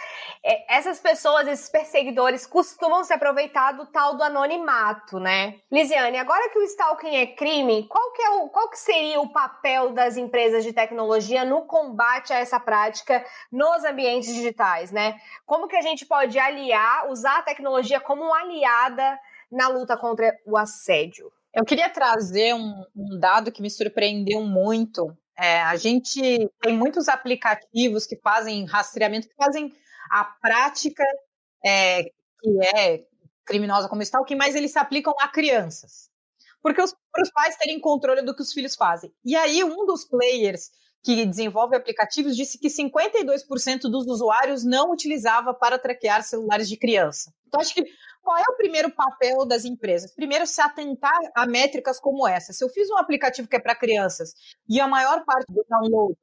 essas 0.43 0.99
pessoas, 0.99 1.47
esses 1.47 1.69
perseguidores, 1.69 2.45
costumam 2.45 3.03
se 3.03 3.13
aproveitar 3.13 3.73
do 3.73 3.85
tal 3.85 4.15
do 4.15 4.23
anonimato, 4.23 5.19
né? 5.19 5.59
Lisiane, 5.71 6.17
agora 6.17 6.49
que 6.49 6.59
o 6.59 6.63
stalking 6.63 7.15
é 7.15 7.27
crime, 7.27 7.87
qual 7.87 8.13
que, 8.13 8.21
é 8.21 8.29
o, 8.29 8.49
qual 8.49 8.69
que 8.69 8.79
seria 8.79 9.19
o 9.19 9.31
papel 9.31 9.91
das 9.91 10.15
empresas 10.15 10.63
de 10.63 10.71
tecnologia 10.71 11.43
no 11.43 11.63
combate 11.63 12.31
a 12.31 12.37
essa 12.37 12.59
prática 12.59 13.23
nos 13.51 13.83
ambientes 13.83 14.33
digitais, 14.33 14.91
né? 14.91 15.19
Como 15.45 15.67
que 15.67 15.75
a 15.75 15.81
gente 15.81 16.05
pode 16.05 16.39
aliar, 16.39 17.09
usar 17.09 17.39
a 17.39 17.43
tecnologia 17.43 17.99
como 17.99 18.33
aliada 18.33 19.19
na 19.51 19.67
luta 19.67 19.97
contra 19.97 20.37
o 20.45 20.55
assédio. 20.55 21.31
Eu 21.53 21.65
queria 21.65 21.89
trazer 21.89 22.53
um, 22.53 22.85
um 22.95 23.19
dado 23.19 23.51
que 23.51 23.61
me 23.61 23.69
surpreendeu 23.69 24.41
muito. 24.41 25.11
É, 25.37 25.61
a 25.63 25.75
gente 25.75 26.49
tem 26.61 26.77
muitos 26.77 27.09
aplicativos 27.09 28.05
que 28.05 28.15
fazem 28.17 28.65
rastreamento, 28.65 29.27
que 29.27 29.35
fazem 29.35 29.73
a 30.09 30.23
prática 30.23 31.03
é, 31.65 32.03
que 32.03 32.65
é 32.75 33.03
criminosa 33.45 33.89
como 33.89 34.01
stalking, 34.03 34.35
mas 34.35 34.55
eles 34.55 34.71
se 34.71 34.79
aplicam 34.79 35.13
a 35.19 35.27
crianças. 35.27 36.09
Porque 36.61 36.81
os, 36.81 36.93
para 37.11 37.23
os 37.23 37.31
pais 37.31 37.55
terem 37.55 37.79
controle 37.79 38.21
do 38.21 38.35
que 38.35 38.41
os 38.41 38.53
filhos 38.53 38.75
fazem. 38.75 39.13
E 39.23 39.35
aí, 39.35 39.63
um 39.63 39.85
dos 39.85 40.05
players 40.05 40.71
que 41.01 41.25
desenvolve 41.25 41.75
aplicativos 41.75 42.35
disse 42.35 42.59
que 42.59 42.67
52% 42.67 43.81
dos 43.83 44.05
usuários 44.05 44.65
não 44.65 44.91
utilizava 44.91 45.53
para 45.53 45.79
traquear 45.79 46.23
celulares 46.23 46.67
de 46.67 46.77
criança. 46.77 47.33
Então, 47.47 47.61
acho 47.61 47.73
que 47.73 47.85
qual 48.21 48.37
é 48.37 48.43
o 48.49 48.57
primeiro 48.57 48.91
papel 48.91 49.45
das 49.45 49.63
empresas? 49.63 50.13
Primeiro, 50.13 50.45
se 50.45 50.61
atentar 50.61 51.17
a 51.33 51.47
métricas 51.47 51.99
como 51.99 52.27
essa. 52.27 52.51
Se 52.51 52.63
eu 52.63 52.69
fiz 52.69 52.89
um 52.89 52.97
aplicativo 52.97 53.47
que 53.47 53.55
é 53.55 53.59
para 53.59 53.75
crianças 53.75 54.33
e 54.67 54.79
a 54.79 54.87
maior 54.87 55.23
parte 55.23 55.51
do 55.51 55.65
download 55.67 56.15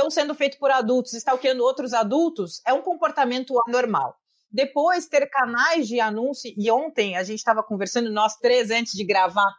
estão 0.00 0.10
sendo 0.10 0.34
feitos 0.34 0.58
por 0.58 0.70
adultos, 0.70 1.12
stalkeando 1.12 1.62
outros 1.62 1.92
adultos, 1.92 2.62
é 2.66 2.72
um 2.72 2.80
comportamento 2.80 3.54
anormal. 3.68 4.16
Depois, 4.50 5.06
ter 5.06 5.28
canais 5.28 5.86
de 5.86 6.00
anúncio, 6.00 6.52
e 6.56 6.70
ontem 6.70 7.16
a 7.16 7.22
gente 7.22 7.38
estava 7.38 7.62
conversando, 7.62 8.10
nós 8.10 8.36
três, 8.36 8.70
antes 8.70 8.92
de 8.94 9.04
gravar 9.04 9.52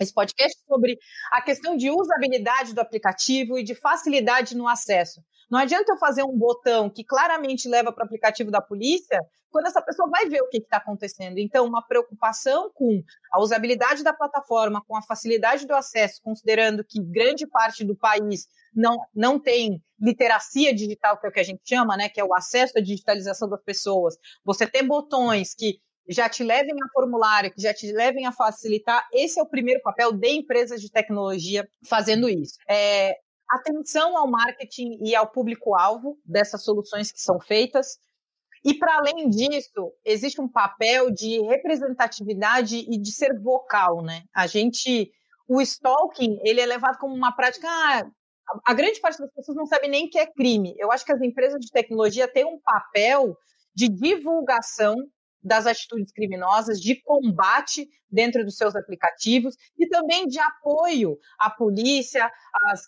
esse 0.00 0.12
podcast, 0.12 0.58
sobre 0.66 0.98
a 1.30 1.40
questão 1.40 1.76
de 1.76 1.90
usabilidade 1.90 2.74
do 2.74 2.80
aplicativo 2.80 3.56
e 3.58 3.62
de 3.62 3.74
facilidade 3.74 4.56
no 4.56 4.66
acesso. 4.66 5.22
Não 5.50 5.58
adianta 5.58 5.92
eu 5.92 5.98
fazer 5.98 6.22
um 6.22 6.36
botão 6.36 6.88
que 6.88 7.04
claramente 7.04 7.68
leva 7.68 7.92
para 7.92 8.02
o 8.02 8.06
aplicativo 8.06 8.50
da 8.50 8.60
polícia, 8.60 9.18
quando 9.50 9.66
essa 9.66 9.82
pessoa 9.82 10.08
vai 10.08 10.26
ver 10.26 10.40
o 10.40 10.48
que 10.48 10.58
está 10.58 10.76
acontecendo. 10.76 11.38
Então, 11.38 11.66
uma 11.66 11.82
preocupação 11.82 12.70
com 12.72 13.02
a 13.32 13.40
usabilidade 13.40 14.02
da 14.04 14.12
plataforma, 14.12 14.82
com 14.86 14.96
a 14.96 15.02
facilidade 15.02 15.66
do 15.66 15.74
acesso, 15.74 16.22
considerando 16.22 16.84
que 16.84 17.02
grande 17.02 17.46
parte 17.46 17.84
do 17.84 17.96
país 17.96 18.46
não, 18.74 18.96
não 19.14 19.38
tem 19.38 19.82
literacia 20.00 20.74
digital, 20.74 21.18
que 21.18 21.26
é 21.26 21.30
o 21.30 21.32
que 21.32 21.40
a 21.40 21.44
gente 21.44 21.62
chama, 21.64 21.96
né, 21.96 22.08
que 22.08 22.20
é 22.20 22.24
o 22.24 22.34
acesso 22.34 22.78
à 22.78 22.80
digitalização 22.80 23.48
das 23.48 23.62
pessoas. 23.62 24.16
Você 24.44 24.66
ter 24.66 24.84
botões 24.84 25.54
que 25.54 25.80
já 26.08 26.28
te 26.28 26.42
levem 26.42 26.74
a 26.74 26.92
formulário, 26.92 27.52
que 27.52 27.60
já 27.60 27.74
te 27.74 27.90
levem 27.92 28.26
a 28.26 28.32
facilitar, 28.32 29.06
esse 29.12 29.38
é 29.38 29.42
o 29.42 29.48
primeiro 29.48 29.80
papel 29.82 30.12
de 30.12 30.28
empresas 30.28 30.80
de 30.80 30.90
tecnologia 30.90 31.68
fazendo 31.84 32.28
isso. 32.28 32.54
É, 32.68 33.16
atenção 33.50 34.16
ao 34.16 34.30
marketing 34.30 34.98
e 35.02 35.14
ao 35.14 35.26
público-alvo 35.26 36.18
dessas 36.24 36.62
soluções 36.62 37.10
que 37.10 37.20
são 37.20 37.40
feitas. 37.40 37.98
E, 38.64 38.74
para 38.74 38.98
além 38.98 39.28
disso, 39.28 39.92
existe 40.04 40.40
um 40.40 40.48
papel 40.48 41.10
de 41.10 41.40
representatividade 41.42 42.76
e 42.76 42.98
de 42.98 43.10
ser 43.10 43.38
vocal, 43.40 44.02
né? 44.02 44.22
A 44.34 44.46
gente, 44.46 45.10
o 45.48 45.60
stalking, 45.60 46.38
ele 46.44 46.60
é 46.60 46.66
levado 46.66 46.98
como 46.98 47.14
uma 47.14 47.32
prática, 47.32 47.66
ah, 47.66 48.04
a 48.66 48.74
grande 48.74 49.00
parte 49.00 49.18
das 49.18 49.32
pessoas 49.32 49.56
não 49.56 49.66
sabe 49.66 49.88
nem 49.88 50.08
que 50.08 50.18
é 50.18 50.26
crime. 50.26 50.74
Eu 50.78 50.92
acho 50.92 51.04
que 51.04 51.12
as 51.12 51.22
empresas 51.22 51.58
de 51.58 51.70
tecnologia 51.70 52.28
têm 52.28 52.44
um 52.44 52.60
papel 52.60 53.36
de 53.74 53.88
divulgação 53.88 54.94
das 55.42 55.66
atitudes 55.66 56.12
criminosas, 56.12 56.80
de 56.80 57.00
combate 57.02 57.88
dentro 58.10 58.44
dos 58.44 58.56
seus 58.56 58.74
aplicativos 58.76 59.54
e 59.78 59.88
também 59.88 60.26
de 60.26 60.38
apoio 60.38 61.18
à 61.38 61.50
polícia, 61.50 62.30
às, 62.66 62.82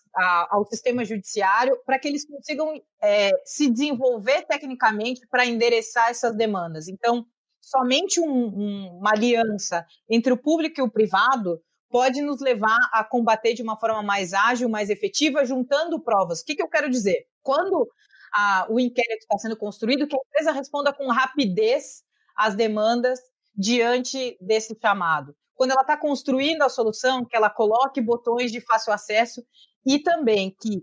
ao 0.50 0.66
sistema 0.66 1.04
judiciário, 1.04 1.78
para 1.86 1.98
que 1.98 2.08
eles 2.08 2.26
consigam 2.26 2.74
é, 3.02 3.30
se 3.44 3.70
desenvolver 3.70 4.42
tecnicamente 4.46 5.26
para 5.30 5.46
endereçar 5.46 6.10
essas 6.10 6.36
demandas. 6.36 6.88
Então, 6.88 7.24
somente 7.60 8.20
um, 8.20 8.26
um, 8.26 8.98
uma 8.98 9.12
aliança 9.12 9.86
entre 10.10 10.32
o 10.32 10.40
público 10.40 10.80
e 10.80 10.82
o 10.82 10.90
privado 10.90 11.60
pode 11.88 12.22
nos 12.22 12.40
levar 12.40 12.78
a 12.92 13.04
combater 13.04 13.54
de 13.54 13.62
uma 13.62 13.78
forma 13.78 14.02
mais 14.02 14.32
ágil, 14.32 14.68
mais 14.68 14.88
efetiva, 14.88 15.44
juntando 15.44 16.02
provas. 16.02 16.40
O 16.40 16.44
que, 16.44 16.56
que 16.56 16.62
eu 16.62 16.68
quero 16.68 16.90
dizer? 16.90 17.26
Quando 17.42 17.86
a, 18.32 18.66
o 18.70 18.80
inquérito 18.80 19.20
está 19.20 19.38
sendo 19.38 19.56
construído, 19.56 20.08
que 20.08 20.16
a 20.16 20.20
empresa 20.26 20.52
responda 20.52 20.92
com 20.92 21.06
rapidez 21.08 22.02
as 22.36 22.54
demandas 22.54 23.18
diante 23.54 24.36
desse 24.40 24.76
chamado. 24.80 25.34
Quando 25.54 25.72
ela 25.72 25.82
está 25.82 25.96
construindo 25.96 26.62
a 26.62 26.68
solução, 26.68 27.24
que 27.24 27.36
ela 27.36 27.50
coloque 27.50 28.00
botões 28.00 28.50
de 28.50 28.60
fácil 28.60 28.92
acesso 28.92 29.44
e 29.86 29.98
também 29.98 30.56
que, 30.60 30.82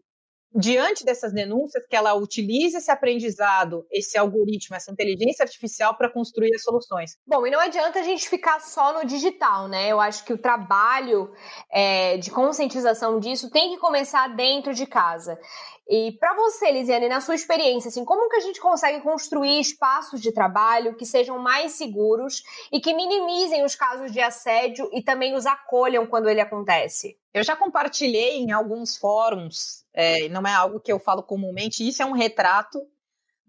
diante 0.56 1.04
dessas 1.04 1.34
denúncias, 1.34 1.84
que 1.90 1.96
ela 1.96 2.14
utilize 2.14 2.78
esse 2.78 2.90
aprendizado, 2.90 3.86
esse 3.92 4.18
algoritmo, 4.18 4.76
essa 4.76 4.92
inteligência 4.92 5.44
artificial 5.44 5.98
para 5.98 6.12
construir 6.12 6.54
as 6.56 6.64
soluções. 6.64 7.18
Bom, 7.26 7.46
e 7.46 7.52
não 7.52 7.60
adianta 7.60 8.00
a 8.00 8.04
gente 8.04 8.30
ficar 8.30 8.60
só 8.62 8.94
no 8.94 9.06
digital, 9.06 9.68
né? 9.68 9.90
Eu 9.90 10.00
acho 10.00 10.24
que 10.24 10.34
o 10.34 10.38
trabalho 10.38 11.32
é, 11.72 12.18
de 12.18 12.32
conscientização 12.32 13.20
disso 13.20 13.50
tem 13.50 13.72
que 13.72 13.78
começar 13.78 14.36
dentro 14.36 14.74
de 14.74 14.86
casa. 14.86 15.38
E 15.90 16.12
para 16.20 16.36
você, 16.36 16.70
Lisiane, 16.72 17.10
na 17.10 17.20
sua 17.20 17.34
experiência, 17.34 17.90
assim, 17.90 18.06
como 18.06 18.30
que 18.30 18.36
a 18.36 18.42
gente 18.42 18.62
consegue 18.62 19.02
construir 19.02 19.60
espaços 19.60 20.22
de 20.22 20.32
trabalho 20.32 20.96
que 20.96 21.04
sejam 21.04 21.40
mais 21.40 21.72
seguros 21.72 22.44
e 22.72 22.80
que 22.80 22.94
minimizem 22.94 23.66
os 23.66 23.76
casos 23.76 24.12
de 24.12 24.22
assédio 24.22 24.88
e 24.94 25.02
também 25.02 25.34
os 25.34 25.48
acolham 25.48 26.06
quando 26.06 26.30
ele 26.30 26.42
acontece? 26.42 27.18
Eu 27.34 27.44
já 27.44 27.56
compartilhei 27.56 28.38
em 28.38 28.52
alguns 28.52 28.98
fóruns, 28.98 29.84
é, 29.92 30.30
não 30.30 30.44
é 30.44 30.54
algo 30.54 30.80
que 30.80 30.94
eu 30.94 31.00
falo 31.00 31.24
comumente, 31.24 31.88
isso 31.88 32.04
é 32.04 32.06
um 32.06 32.12
retrato 32.12 32.80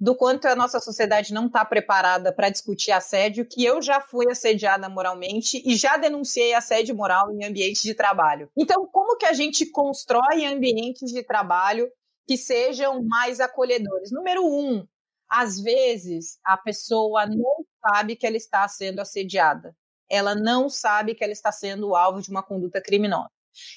do 0.00 0.14
quanto 0.14 0.48
a 0.48 0.56
nossa 0.56 0.80
sociedade 0.80 1.34
não 1.34 1.44
está 1.44 1.62
preparada 1.62 2.32
para 2.32 2.48
discutir 2.48 2.90
assédio, 2.90 3.44
que 3.44 3.62
eu 3.62 3.82
já 3.82 4.00
fui 4.00 4.24
assediada 4.30 4.88
moralmente 4.88 5.62
e 5.62 5.76
já 5.76 5.98
denunciei 5.98 6.54
assédio 6.54 6.96
moral 6.96 7.30
em 7.30 7.44
ambientes 7.44 7.82
de 7.82 7.92
trabalho. 7.92 8.48
Então, 8.56 8.88
como 8.90 9.18
que 9.18 9.26
a 9.26 9.34
gente 9.34 9.66
constrói 9.66 10.46
ambientes 10.46 11.12
de 11.12 11.22
trabalho 11.22 11.86
que 12.30 12.36
sejam 12.36 13.02
mais 13.02 13.40
acolhedores. 13.40 14.12
Número 14.12 14.46
um, 14.46 14.86
às 15.28 15.58
vezes 15.60 16.38
a 16.44 16.56
pessoa 16.56 17.26
não 17.26 17.66
sabe 17.84 18.14
que 18.14 18.24
ela 18.24 18.36
está 18.36 18.68
sendo 18.68 19.00
assediada. 19.00 19.76
Ela 20.08 20.36
não 20.36 20.68
sabe 20.68 21.12
que 21.12 21.24
ela 21.24 21.32
está 21.32 21.50
sendo 21.50 21.92
alvo 21.96 22.22
de 22.22 22.30
uma 22.30 22.40
conduta 22.40 22.80
criminosa. 22.80 23.32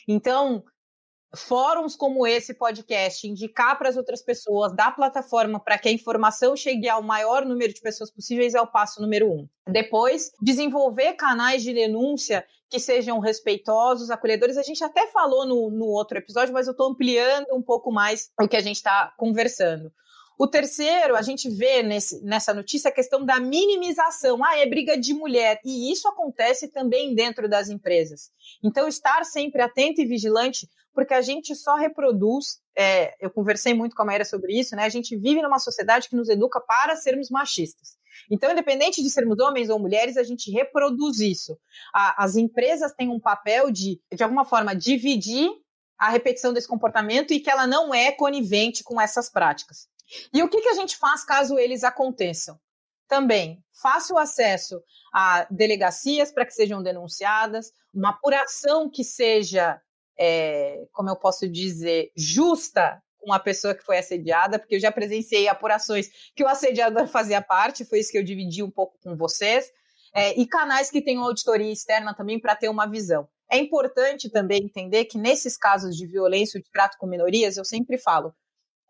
Então, 0.08 0.64
fóruns 1.36 1.96
como 1.96 2.28
esse 2.28 2.54
podcast, 2.54 3.28
indicar 3.28 3.76
para 3.76 3.90
as 3.90 3.98
outras 3.98 4.22
pessoas, 4.22 4.72
dar 4.76 4.96
plataforma 4.96 5.60
para 5.60 5.80
que 5.80 5.90
a 5.90 5.92
informação 5.92 6.56
chegue 6.56 6.88
ao 6.88 7.02
maior 7.02 7.48
número 7.48 7.74
de 7.74 7.82
pessoas 7.82 8.12
possíveis 8.12 8.54
é 8.54 8.62
o 8.62 8.68
passo 8.68 9.02
número 9.02 9.32
um. 9.32 9.50
Depois, 9.68 10.32
desenvolver 10.40 11.14
canais 11.14 11.64
de 11.64 11.74
denúncia 11.74 12.46
que 12.74 12.80
sejam 12.80 13.20
respeitosos, 13.20 14.10
acolhedores. 14.10 14.58
A 14.58 14.64
gente 14.64 14.84
até 14.84 15.06
falou 15.06 15.46
no, 15.46 15.70
no 15.70 15.86
outro 15.86 16.18
episódio, 16.18 16.52
mas 16.52 16.66
eu 16.66 16.72
estou 16.72 16.88
ampliando 16.88 17.46
um 17.54 17.62
pouco 17.62 17.92
mais 17.92 18.32
o 18.42 18.48
que 18.48 18.58
a 18.58 18.62
gente 18.62 18.78
está 18.78 19.14
conversando. 19.16 19.94
O 20.40 20.48
terceiro, 20.48 21.16
a 21.16 21.22
gente 21.22 21.48
vê 21.52 21.84
nesse, 21.84 22.20
nessa 22.24 22.52
notícia 22.52 22.90
a 22.90 22.92
questão 22.92 23.24
da 23.24 23.40
minimização. 23.40 24.44
Ah, 24.44 24.58
é 24.58 24.66
briga 24.66 24.98
de 24.98 25.14
mulher. 25.14 25.60
E 25.64 25.92
isso 25.92 26.08
acontece 26.08 26.68
também 26.68 27.14
dentro 27.14 27.48
das 27.48 27.70
empresas. 27.70 28.32
Então, 28.64 28.88
estar 28.88 29.24
sempre 29.24 29.62
atento 29.62 30.02
e 30.02 30.08
vigilante, 30.08 30.68
porque 30.96 31.14
a 31.14 31.22
gente 31.22 31.56
só 31.56 31.76
reproduz. 31.76 32.60
É, 32.76 33.14
eu 33.24 33.30
conversei 33.30 33.76
muito 33.76 33.96
com 33.96 34.02
a 34.02 34.06
Maíra 34.06 34.26
sobre 34.26 34.60
isso, 34.60 34.76
né? 34.76 34.84
A 34.84 34.90
gente 34.90 35.16
vive 35.16 35.44
numa 35.44 35.60
sociedade 35.60 36.10
que 36.10 36.16
nos 36.16 36.28
educa 36.28 36.60
para 36.60 36.96
sermos 36.96 37.30
machistas. 37.30 37.96
Então, 38.32 38.52
independente 38.52 39.02
de 39.02 39.10
sermos 39.10 39.40
homens 39.40 39.70
ou 39.70 39.80
mulheres, 39.80 40.18
a 40.18 40.24
gente 40.24 40.52
reproduz 40.52 41.20
isso. 41.20 41.58
A, 41.94 42.24
as 42.24 42.36
empresas 42.36 42.94
têm 42.94 43.10
um 43.10 43.20
papel 43.20 43.72
de, 43.72 44.02
de 44.14 44.24
alguma 44.24 44.46
forma, 44.46 44.76
dividir 44.76 45.50
a 45.98 46.10
repetição 46.10 46.52
desse 46.52 46.68
comportamento 46.68 47.34
e 47.34 47.40
que 47.40 47.50
ela 47.50 47.66
não 47.66 47.94
é 47.94 48.12
conivente 48.12 48.84
com 48.84 49.00
essas 49.00 49.32
práticas. 49.32 49.88
E 50.34 50.44
o 50.44 50.50
que, 50.50 50.62
que 50.62 50.70
a 50.70 50.74
gente 50.74 50.98
faz 50.98 51.24
caso 51.24 51.58
eles 51.58 51.84
aconteçam? 51.84 52.60
Também, 53.08 53.64
fácil 53.82 54.18
acesso 54.18 54.82
a 55.14 55.46
delegacias 55.52 56.32
para 56.32 56.46
que 56.46 56.54
sejam 56.54 56.82
denunciadas, 56.82 57.72
uma 57.94 58.10
apuração 58.10 58.90
que 58.90 59.04
seja, 59.04 59.80
é, 60.18 60.84
como 60.92 61.10
eu 61.10 61.16
posso 61.16 61.48
dizer, 61.48 62.12
justa 62.18 63.02
com 63.24 63.40
pessoa 63.40 63.74
que 63.74 63.84
foi 63.84 63.98
assediada, 63.98 64.60
porque 64.60 64.76
eu 64.76 64.80
já 64.80 64.92
presenciei 64.92 65.48
apurações 65.48 66.10
que 66.36 66.44
o 66.44 66.48
assediador 66.48 67.08
fazia 67.08 67.42
parte, 67.42 67.86
foi 67.86 68.00
isso 68.00 68.12
que 68.12 68.18
eu 68.18 68.24
dividi 68.24 68.62
um 68.62 68.72
pouco 68.72 68.98
com 69.04 69.16
vocês, 69.16 69.72
é, 70.14 70.40
e 70.40 70.46
canais 70.46 70.92
que 70.92 71.02
tenham 71.02 71.24
auditoria 71.24 71.72
externa 71.72 72.14
também 72.14 72.40
para 72.40 72.56
ter 72.56 72.70
uma 72.70 72.86
visão. 72.86 73.28
É 73.52 73.58
importante 73.58 74.30
também 74.30 74.64
entender 74.64 75.06
que 75.06 75.18
nesses 75.18 75.58
casos 75.58 75.96
de 75.96 76.06
violência 76.06 76.58
ou 76.58 76.64
de 76.64 76.70
trato 76.72 76.98
com 76.98 77.08
minorias, 77.08 77.58
eu 77.58 77.66
sempre 77.66 77.98
falo, 77.98 78.34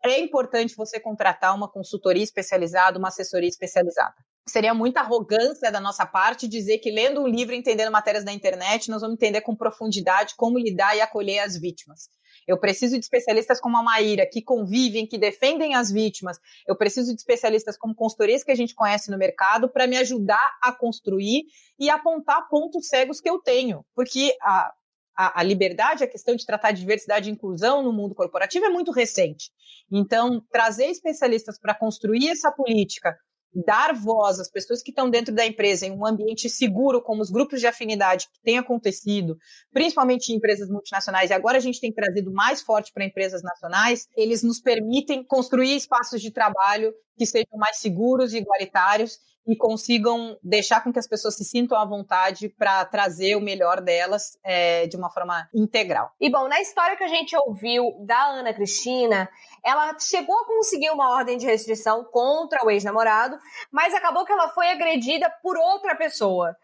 é 0.04 0.20
importante 0.20 0.76
você 0.76 1.00
contratar 1.00 1.54
uma 1.54 1.70
consultoria 1.70 2.22
especializada, 2.22 2.98
uma 2.98 3.08
assessoria 3.08 3.48
especializada. 3.48 4.14
Seria 4.46 4.74
muita 4.74 5.00
arrogância 5.00 5.72
da 5.72 5.80
nossa 5.80 6.04
parte 6.04 6.46
dizer 6.46 6.78
que 6.78 6.90
lendo 6.90 7.22
um 7.22 7.26
livro 7.26 7.54
e 7.54 7.58
entendendo 7.58 7.90
matérias 7.90 8.24
da 8.24 8.32
internet, 8.32 8.90
nós 8.90 9.00
vamos 9.00 9.16
entender 9.16 9.40
com 9.40 9.56
profundidade 9.56 10.34
como 10.36 10.58
lidar 10.58 10.94
e 10.96 11.00
acolher 11.00 11.38
as 11.38 11.58
vítimas. 11.58 12.10
Eu 12.46 12.58
preciso 12.58 12.98
de 12.98 13.04
especialistas 13.04 13.58
como 13.58 13.76
a 13.78 13.82
Maíra, 13.82 14.28
que 14.30 14.42
convivem, 14.42 15.06
que 15.06 15.16
defendem 15.16 15.74
as 15.74 15.90
vítimas. 15.90 16.38
Eu 16.66 16.76
preciso 16.76 17.14
de 17.14 17.20
especialistas 17.20 17.78
como 17.78 17.94
consultorias 17.94 18.44
que 18.44 18.50
a 18.50 18.54
gente 18.54 18.74
conhece 18.74 19.10
no 19.10 19.16
mercado 19.16 19.68
para 19.68 19.86
me 19.86 19.96
ajudar 19.96 20.58
a 20.62 20.72
construir 20.72 21.44
e 21.78 21.88
apontar 21.88 22.46
pontos 22.48 22.88
cegos 22.88 23.20
que 23.20 23.30
eu 23.30 23.38
tenho. 23.38 23.84
Porque 23.94 24.36
a, 24.42 24.72
a, 25.16 25.40
a, 25.40 25.42
liberdade, 25.42 26.04
a 26.04 26.08
questão 26.08 26.36
de 26.36 26.44
tratar 26.44 26.72
diversidade 26.72 27.30
e 27.30 27.32
inclusão 27.32 27.82
no 27.82 27.92
mundo 27.92 28.14
corporativo 28.14 28.66
é 28.66 28.68
muito 28.68 28.92
recente. 28.92 29.50
Então, 29.90 30.44
trazer 30.50 30.86
especialistas 30.86 31.58
para 31.58 31.74
construir 31.74 32.28
essa 32.28 32.52
política, 32.52 33.16
dar 33.54 33.94
voz 33.94 34.40
às 34.40 34.50
pessoas 34.50 34.82
que 34.82 34.90
estão 34.90 35.08
dentro 35.08 35.34
da 35.34 35.46
empresa 35.46 35.86
em 35.86 35.92
um 35.92 36.06
ambiente 36.06 36.48
seguro, 36.48 37.02
como 37.02 37.22
os 37.22 37.30
grupos 37.30 37.60
de 37.60 37.66
afinidade 37.66 38.26
que 38.32 38.40
tem 38.42 38.58
acontecido, 38.58 39.36
principalmente 39.72 40.32
em 40.32 40.36
empresas 40.36 40.68
multinacionais, 40.68 41.30
e 41.30 41.34
agora 41.34 41.58
a 41.58 41.60
gente 41.60 41.80
tem 41.80 41.92
trazido 41.92 42.32
mais 42.32 42.62
forte 42.62 42.92
para 42.92 43.04
empresas 43.04 43.42
nacionais, 43.42 44.08
eles 44.16 44.42
nos 44.42 44.60
permitem 44.60 45.24
construir 45.24 45.76
espaços 45.76 46.20
de 46.20 46.30
trabalho 46.30 46.92
que 47.16 47.26
sejam 47.26 47.56
mais 47.56 47.76
seguros 47.76 48.32
e 48.32 48.38
igualitários 48.38 49.18
e 49.46 49.56
consigam 49.56 50.38
deixar 50.42 50.82
com 50.82 50.92
que 50.92 50.98
as 50.98 51.06
pessoas 51.06 51.36
se 51.36 51.44
sintam 51.44 51.78
à 51.78 51.84
vontade 51.84 52.48
para 52.48 52.84
trazer 52.84 53.36
o 53.36 53.40
melhor 53.40 53.80
delas 53.80 54.38
é, 54.42 54.86
de 54.86 54.96
uma 54.96 55.10
forma 55.10 55.48
integral. 55.54 56.10
E 56.20 56.30
bom, 56.30 56.48
na 56.48 56.60
história 56.60 56.96
que 56.96 57.04
a 57.04 57.08
gente 57.08 57.36
ouviu 57.36 57.94
da 58.06 58.26
Ana 58.26 58.54
Cristina, 58.54 59.28
ela 59.62 59.98
chegou 59.98 60.36
a 60.38 60.46
conseguir 60.46 60.90
uma 60.90 61.10
ordem 61.10 61.36
de 61.36 61.46
restrição 61.46 62.04
contra 62.04 62.64
o 62.64 62.70
ex-namorado, 62.70 63.38
mas 63.70 63.94
acabou 63.94 64.24
que 64.24 64.32
ela 64.32 64.48
foi 64.48 64.68
agredida 64.68 65.30
por 65.42 65.56
outra 65.56 65.94
pessoa. 65.94 66.56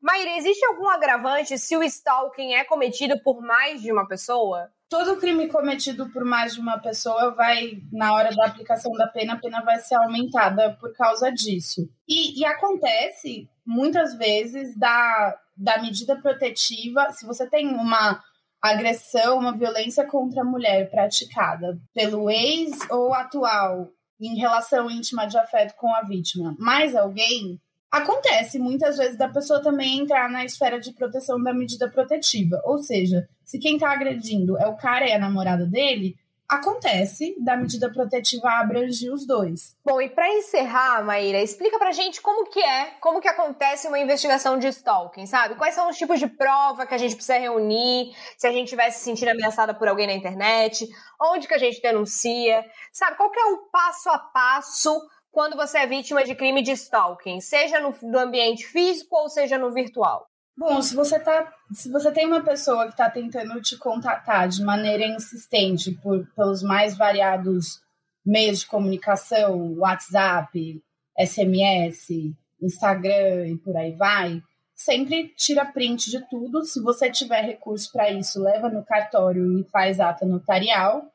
Maíra, 0.00 0.36
existe 0.36 0.64
algum 0.66 0.88
agravante 0.88 1.58
se 1.58 1.76
o 1.76 1.82
stalking 1.82 2.54
é 2.54 2.64
cometido 2.64 3.18
por 3.22 3.40
mais 3.40 3.80
de 3.80 3.90
uma 3.90 4.06
pessoa? 4.06 4.70
Todo 4.88 5.16
crime 5.18 5.48
cometido 5.48 6.08
por 6.10 6.24
mais 6.24 6.54
de 6.54 6.60
uma 6.60 6.78
pessoa 6.78 7.34
vai, 7.34 7.82
na 7.92 8.12
hora 8.14 8.34
da 8.34 8.46
aplicação 8.46 8.92
da 8.92 9.06
pena, 9.06 9.34
a 9.34 9.38
pena 9.38 9.60
vai 9.62 9.78
ser 9.78 9.96
aumentada 9.96 10.76
por 10.80 10.94
causa 10.94 11.30
disso. 11.30 11.88
E, 12.08 12.40
e 12.40 12.44
acontece 12.44 13.48
muitas 13.64 14.16
vezes 14.16 14.76
da, 14.76 15.38
da 15.56 15.82
medida 15.82 16.16
protetiva, 16.16 17.12
se 17.12 17.26
você 17.26 17.48
tem 17.48 17.68
uma 17.68 18.22
agressão, 18.62 19.38
uma 19.38 19.56
violência 19.56 20.06
contra 20.06 20.42
a 20.42 20.44
mulher 20.44 20.90
praticada 20.90 21.78
pelo 21.94 22.30
ex 22.30 22.78
ou 22.90 23.12
atual 23.12 23.90
em 24.20 24.36
relação 24.38 24.90
íntima 24.90 25.26
de 25.26 25.36
afeto 25.36 25.74
com 25.76 25.94
a 25.94 26.02
vítima, 26.02 26.56
mais 26.58 26.96
alguém, 26.96 27.60
Acontece 27.90 28.58
muitas 28.58 28.98
vezes 28.98 29.16
da 29.16 29.28
pessoa 29.28 29.62
também 29.62 30.00
entrar 30.00 30.28
na 30.28 30.44
esfera 30.44 30.78
de 30.78 30.92
proteção 30.92 31.42
da 31.42 31.54
medida 31.54 31.88
protetiva. 31.88 32.60
Ou 32.64 32.78
seja, 32.78 33.28
se 33.46 33.60
quem 33.60 33.76
está 33.76 33.92
agredindo 33.92 34.58
é 34.58 34.66
o 34.66 34.76
cara 34.76 35.08
e 35.08 35.12
a 35.12 35.18
namorada 35.18 35.64
dele, 35.64 36.16
acontece 36.48 37.34
da 37.40 37.56
medida 37.56 37.90
protetiva 37.92 38.48
abranger 38.48 39.12
os 39.12 39.26
dois. 39.26 39.76
Bom, 39.84 40.00
e 40.00 40.08
para 40.08 40.28
encerrar, 40.28 41.02
Maíra, 41.04 41.40
explica 41.40 41.78
pra 41.78 41.92
gente 41.92 42.20
como 42.20 42.48
que 42.48 42.60
é, 42.60 42.92
como 43.00 43.20
que 43.20 43.28
acontece 43.28 43.88
uma 43.88 43.98
investigação 43.98 44.58
de 44.58 44.68
stalking, 44.68 45.26
sabe? 45.26 45.56
Quais 45.56 45.74
são 45.74 45.88
os 45.88 45.96
tipos 45.96 46.18
de 46.18 46.26
prova 46.26 46.86
que 46.86 46.94
a 46.94 46.98
gente 46.98 47.14
precisa 47.14 47.38
reunir, 47.38 48.14
se 48.36 48.46
a 48.46 48.52
gente 48.52 48.64
estiver 48.64 48.90
se 48.90 49.04
sentindo 49.04 49.30
ameaçada 49.30 49.74
por 49.74 49.88
alguém 49.88 50.06
na 50.06 50.12
internet, 50.12 50.88
onde 51.20 51.48
que 51.48 51.54
a 51.54 51.58
gente 51.58 51.80
denuncia, 51.80 52.64
sabe? 52.92 53.16
Qual 53.16 53.30
que 53.30 53.40
é 53.40 53.44
o 53.44 53.58
passo 53.70 54.08
a 54.10 54.18
passo 54.18 55.00
quando 55.30 55.56
você 55.56 55.78
é 55.78 55.86
vítima 55.86 56.24
de 56.24 56.34
crime 56.34 56.62
de 56.62 56.72
stalking, 56.72 57.40
seja 57.40 57.80
no, 57.80 57.94
no 58.02 58.18
ambiente 58.18 58.66
físico 58.66 59.16
ou 59.16 59.28
seja 59.28 59.58
no 59.58 59.72
virtual? 59.72 60.28
Bom, 60.56 60.80
se 60.80 60.94
você 60.94 61.20
tá, 61.20 61.52
se 61.72 61.90
você 61.90 62.10
tem 62.10 62.26
uma 62.26 62.42
pessoa 62.42 62.86
que 62.86 62.92
está 62.92 63.10
tentando 63.10 63.60
te 63.60 63.76
contatar 63.76 64.48
de 64.48 64.62
maneira 64.64 65.06
insistente 65.06 65.92
por, 65.92 66.26
pelos 66.34 66.62
mais 66.62 66.96
variados 66.96 67.82
meios 68.24 68.60
de 68.60 68.66
comunicação, 68.66 69.74
WhatsApp, 69.74 70.82
SMS, 71.18 72.34
Instagram 72.60 73.48
e 73.48 73.58
por 73.58 73.76
aí 73.76 73.92
vai, 73.92 74.42
sempre 74.74 75.28
tira 75.36 75.64
print 75.66 76.10
de 76.10 76.26
tudo. 76.28 76.64
Se 76.64 76.80
você 76.80 77.10
tiver 77.10 77.42
recurso 77.42 77.92
para 77.92 78.10
isso, 78.10 78.42
leva 78.42 78.70
no 78.70 78.82
cartório 78.82 79.58
e 79.58 79.64
faz 79.64 80.00
ata 80.00 80.24
notarial. 80.24 81.12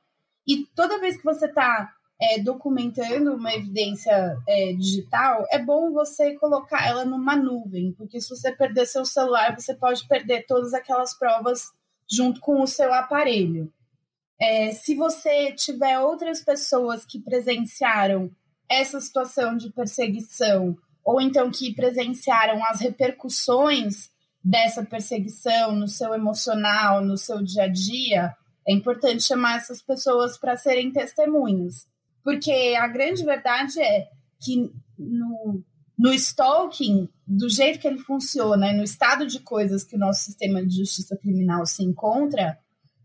E 0.47 0.67
toda 0.75 0.99
vez 0.99 1.17
que 1.17 1.23
você 1.23 1.47
está 1.47 1.91
é, 2.21 2.39
documentando 2.39 3.33
uma 3.33 3.51
evidência 3.51 4.37
é, 4.47 4.73
digital, 4.73 5.43
é 5.49 5.57
bom 5.57 5.91
você 5.91 6.35
colocar 6.35 6.87
ela 6.87 7.03
numa 7.03 7.35
nuvem, 7.35 7.93
porque 7.93 8.21
se 8.21 8.29
você 8.29 8.51
perder 8.51 8.85
seu 8.85 9.03
celular, 9.03 9.59
você 9.59 9.73
pode 9.73 10.07
perder 10.07 10.45
todas 10.45 10.71
aquelas 10.75 11.17
provas 11.17 11.71
junto 12.07 12.39
com 12.39 12.61
o 12.61 12.67
seu 12.67 12.93
aparelho. 12.93 13.73
É, 14.39 14.71
se 14.71 14.93
você 14.93 15.51
tiver 15.53 15.99
outras 15.99 16.43
pessoas 16.43 17.05
que 17.05 17.19
presenciaram 17.19 18.29
essa 18.69 19.01
situação 19.01 19.57
de 19.57 19.71
perseguição, 19.71 20.77
ou 21.03 21.19
então 21.19 21.49
que 21.49 21.73
presenciaram 21.73 22.63
as 22.65 22.79
repercussões 22.81 24.11
dessa 24.43 24.85
perseguição 24.85 25.75
no 25.75 25.87
seu 25.87 26.13
emocional, 26.13 27.03
no 27.03 27.17
seu 27.17 27.41
dia 27.41 27.63
a 27.63 27.67
dia, 27.67 28.35
é 28.67 28.71
importante 28.71 29.23
chamar 29.23 29.57
essas 29.57 29.81
pessoas 29.81 30.37
para 30.37 30.55
serem 30.55 30.91
testemunhas. 30.91 31.89
Porque 32.23 32.75
a 32.79 32.87
grande 32.87 33.23
verdade 33.23 33.81
é 33.81 34.07
que 34.39 34.71
no, 34.97 35.63
no 35.97 36.13
stalking, 36.13 37.09
do 37.25 37.49
jeito 37.49 37.79
que 37.79 37.87
ele 37.87 37.99
funciona, 37.99 38.73
no 38.73 38.83
estado 38.83 39.25
de 39.25 39.39
coisas 39.39 39.83
que 39.83 39.95
o 39.95 39.99
nosso 39.99 40.21
sistema 40.21 40.65
de 40.65 40.77
justiça 40.77 41.17
criminal 41.17 41.65
se 41.65 41.83
encontra, 41.83 42.57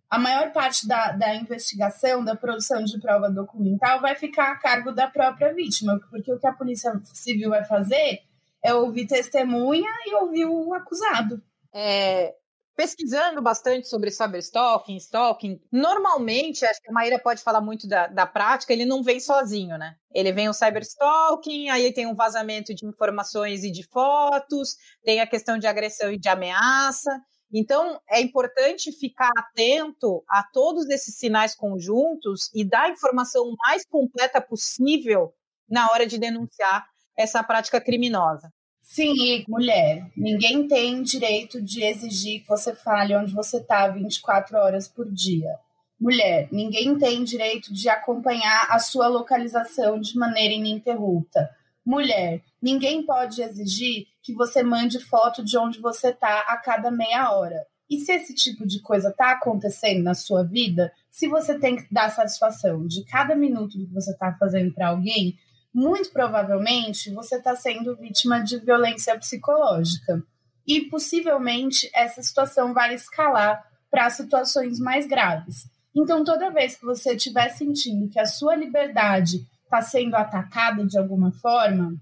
a 0.09 0.19
maior 0.19 0.53
parte 0.53 0.87
da, 0.87 1.13
da 1.13 1.35
investigação, 1.35 2.25
da 2.25 2.37
produção 2.37 2.85
de 2.85 2.99
prova 3.01 3.29
documental 3.29 4.01
vai 4.01 4.15
ficar 4.15 4.53
a 4.53 4.57
cargo 4.57 4.93
da 4.93 5.09
própria 5.09 5.53
vítima, 5.53 6.01
porque 6.11 6.33
o 6.33 6.39
que 6.39 6.47
a 6.47 6.53
Polícia 6.53 6.93
Civil 7.13 7.51
vai 7.51 7.65
fazer 7.65 8.21
é 8.63 8.75
ouvir 8.75 9.07
testemunha 9.07 9.91
e 10.07 10.15
ouvir 10.15 10.47
o 10.47 10.73
acusado. 10.75 11.43
É, 11.73 12.35
pesquisando 12.77 13.41
bastante 13.41 13.89
sobre 13.89 14.11
cyberstalking, 14.11 14.97
stalking, 14.97 15.61
normalmente, 15.73 16.65
acho 16.65 16.81
que 16.81 16.91
a 16.91 16.93
Maíra 16.93 17.19
pode 17.19 17.43
falar 17.43 17.63
muito 17.63 17.89
da, 17.89 18.07
da 18.07 18.27
prática, 18.27 18.73
ele 18.73 18.85
não 18.85 19.03
vem 19.03 19.19
sozinho, 19.19 19.79
né? 19.79 19.97
Ele 20.15 20.31
vem 20.31 20.49
o 20.49 20.53
cyberstalking, 20.53 21.71
aí 21.71 21.93
tem 21.93 22.07
um 22.07 22.15
vazamento 22.15 22.75
de 22.75 22.87
informações 22.87 23.65
e 23.65 23.71
de 23.71 23.83
fotos, 23.83 24.77
tem 25.03 25.21
a 25.21 25.27
questão 25.27 25.59
de 25.59 25.67
agressão 25.67 26.13
e 26.13 26.19
de 26.19 26.29
ameaça. 26.29 27.11
Então, 27.53 27.99
é 28.11 28.21
importante 28.21 28.93
ficar 28.93 29.31
atento 29.39 30.23
a 30.29 30.43
todos 30.53 30.89
esses 30.91 31.17
sinais 31.17 31.55
conjuntos 31.55 32.51
e 32.55 32.69
dar 32.69 32.85
a 32.85 32.91
informação 32.91 33.55
mais 33.67 33.87
completa 33.87 34.41
possível 34.41 35.33
na 35.69 35.91
hora 35.91 36.07
de 36.07 36.19
denunciar 36.19 36.85
essa 37.17 37.43
prática 37.43 37.81
criminosa. 37.81 38.53
Sim, 38.89 39.45
mulher, 39.49 40.11
ninguém 40.17 40.69
tem 40.69 41.03
direito 41.03 41.61
de 41.61 41.83
exigir 41.83 42.43
que 42.43 42.49
você 42.49 42.73
fale 42.73 43.17
onde 43.17 43.35
você 43.35 43.57
está 43.57 43.89
24 43.89 44.57
horas 44.57 44.87
por 44.87 45.13
dia. 45.13 45.59
Mulher, 46.01 46.49
ninguém 46.53 46.97
tem 46.97 47.25
direito 47.25 47.75
de 47.75 47.89
acompanhar 47.89 48.69
a 48.71 48.79
sua 48.79 49.09
localização 49.09 50.01
de 50.01 50.17
maneira 50.17 50.55
ininterrupta. 50.55 51.51
Mulher, 51.85 52.41
ninguém 52.63 53.05
pode 53.05 53.43
exigir 53.43 54.07
que 54.23 54.33
você 54.33 54.63
mande 54.63 55.01
foto 55.01 55.45
de 55.45 55.59
onde 55.59 55.81
você 55.81 56.11
está 56.11 56.45
a 56.47 56.57
cada 56.57 56.89
meia 56.89 57.33
hora. 57.33 57.67
E 57.91 57.99
se 57.99 58.13
esse 58.13 58.35
tipo 58.35 58.65
de 58.65 58.81
coisa 58.81 59.09
está 59.09 59.33
acontecendo 59.33 60.05
na 60.05 60.15
sua 60.15 60.45
vida, 60.45 60.93
se 61.11 61.27
você 61.27 61.59
tem 61.59 61.77
que 61.77 61.93
dar 61.93 62.09
satisfação 62.11 62.87
de 62.87 63.05
cada 63.05 63.35
minuto 63.35 63.79
que 63.79 63.93
você 63.93 64.13
está 64.13 64.33
fazendo 64.39 64.73
para 64.73 64.89
alguém, 64.89 65.37
muito 65.77 66.11
provavelmente 66.11 67.11
você 67.11 67.37
está 67.37 67.55
sendo 67.55 67.95
vítima 67.95 68.41
de 68.41 68.59
violência 68.59 69.15
psicológica. 69.19 70.23
E 70.67 70.89
possivelmente 70.89 71.91
essa 71.95 72.23
situação 72.23 72.73
vai 72.73 72.95
escalar 72.95 73.63
para 73.91 74.09
situações 74.09 74.81
mais 74.81 75.07
graves. 75.07 75.69
Então, 75.95 76.25
toda 76.25 76.51
vez 76.51 76.77
que 76.77 76.85
você 76.85 77.15
estiver 77.15 77.51
sentindo 77.51 78.09
que 78.09 78.19
a 78.19 78.25
sua 78.25 78.57
liberdade 78.57 79.47
está 79.65 79.83
sendo 79.83 80.15
atacada 80.17 80.87
de 80.87 80.99
alguma 80.99 81.31
forma, 81.31 81.95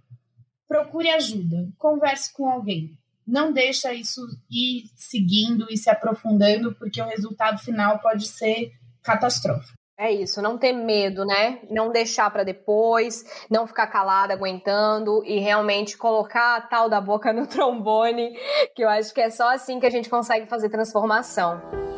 procure 0.69 1.11
ajuda, 1.11 1.69
converse 1.77 2.33
com 2.33 2.49
alguém. 2.49 2.97
Não 3.27 3.53
deixa 3.53 3.93
isso 3.93 4.21
ir 4.49 4.85
seguindo 4.95 5.67
e 5.69 5.77
se 5.77 5.91
aprofundando, 5.91 6.73
porque 6.77 7.03
o 7.03 7.09
resultado 7.09 7.59
final 7.59 7.99
pode 7.99 8.29
ser 8.29 8.71
catastrófico. 9.03 9.84
É 9.97 10.11
isso, 10.11 10.43
não 10.43 10.59
ter 10.59 10.73
medo, 10.73 11.25
né? 11.25 11.61
Não 11.71 11.93
deixar 11.93 12.29
para 12.29 12.43
depois, 12.43 13.25
não 13.49 13.65
ficar 13.65 13.87
calada, 13.87 14.35
aguentando 14.35 15.23
e 15.25 15.39
realmente 15.39 15.97
colocar 15.97 16.57
a 16.57 16.61
tal 16.61 16.89
da 16.89 17.01
boca 17.01 17.33
no 17.33 17.47
trombone, 17.49 18.37
que 18.75 18.83
eu 18.83 18.89
acho 18.89 19.15
que 19.15 19.21
é 19.21 19.31
só 19.31 19.55
assim 19.55 19.79
que 19.79 19.87
a 19.87 19.91
gente 19.91 20.11
consegue 20.11 20.49
fazer 20.49 20.69
transformação. 20.69 21.94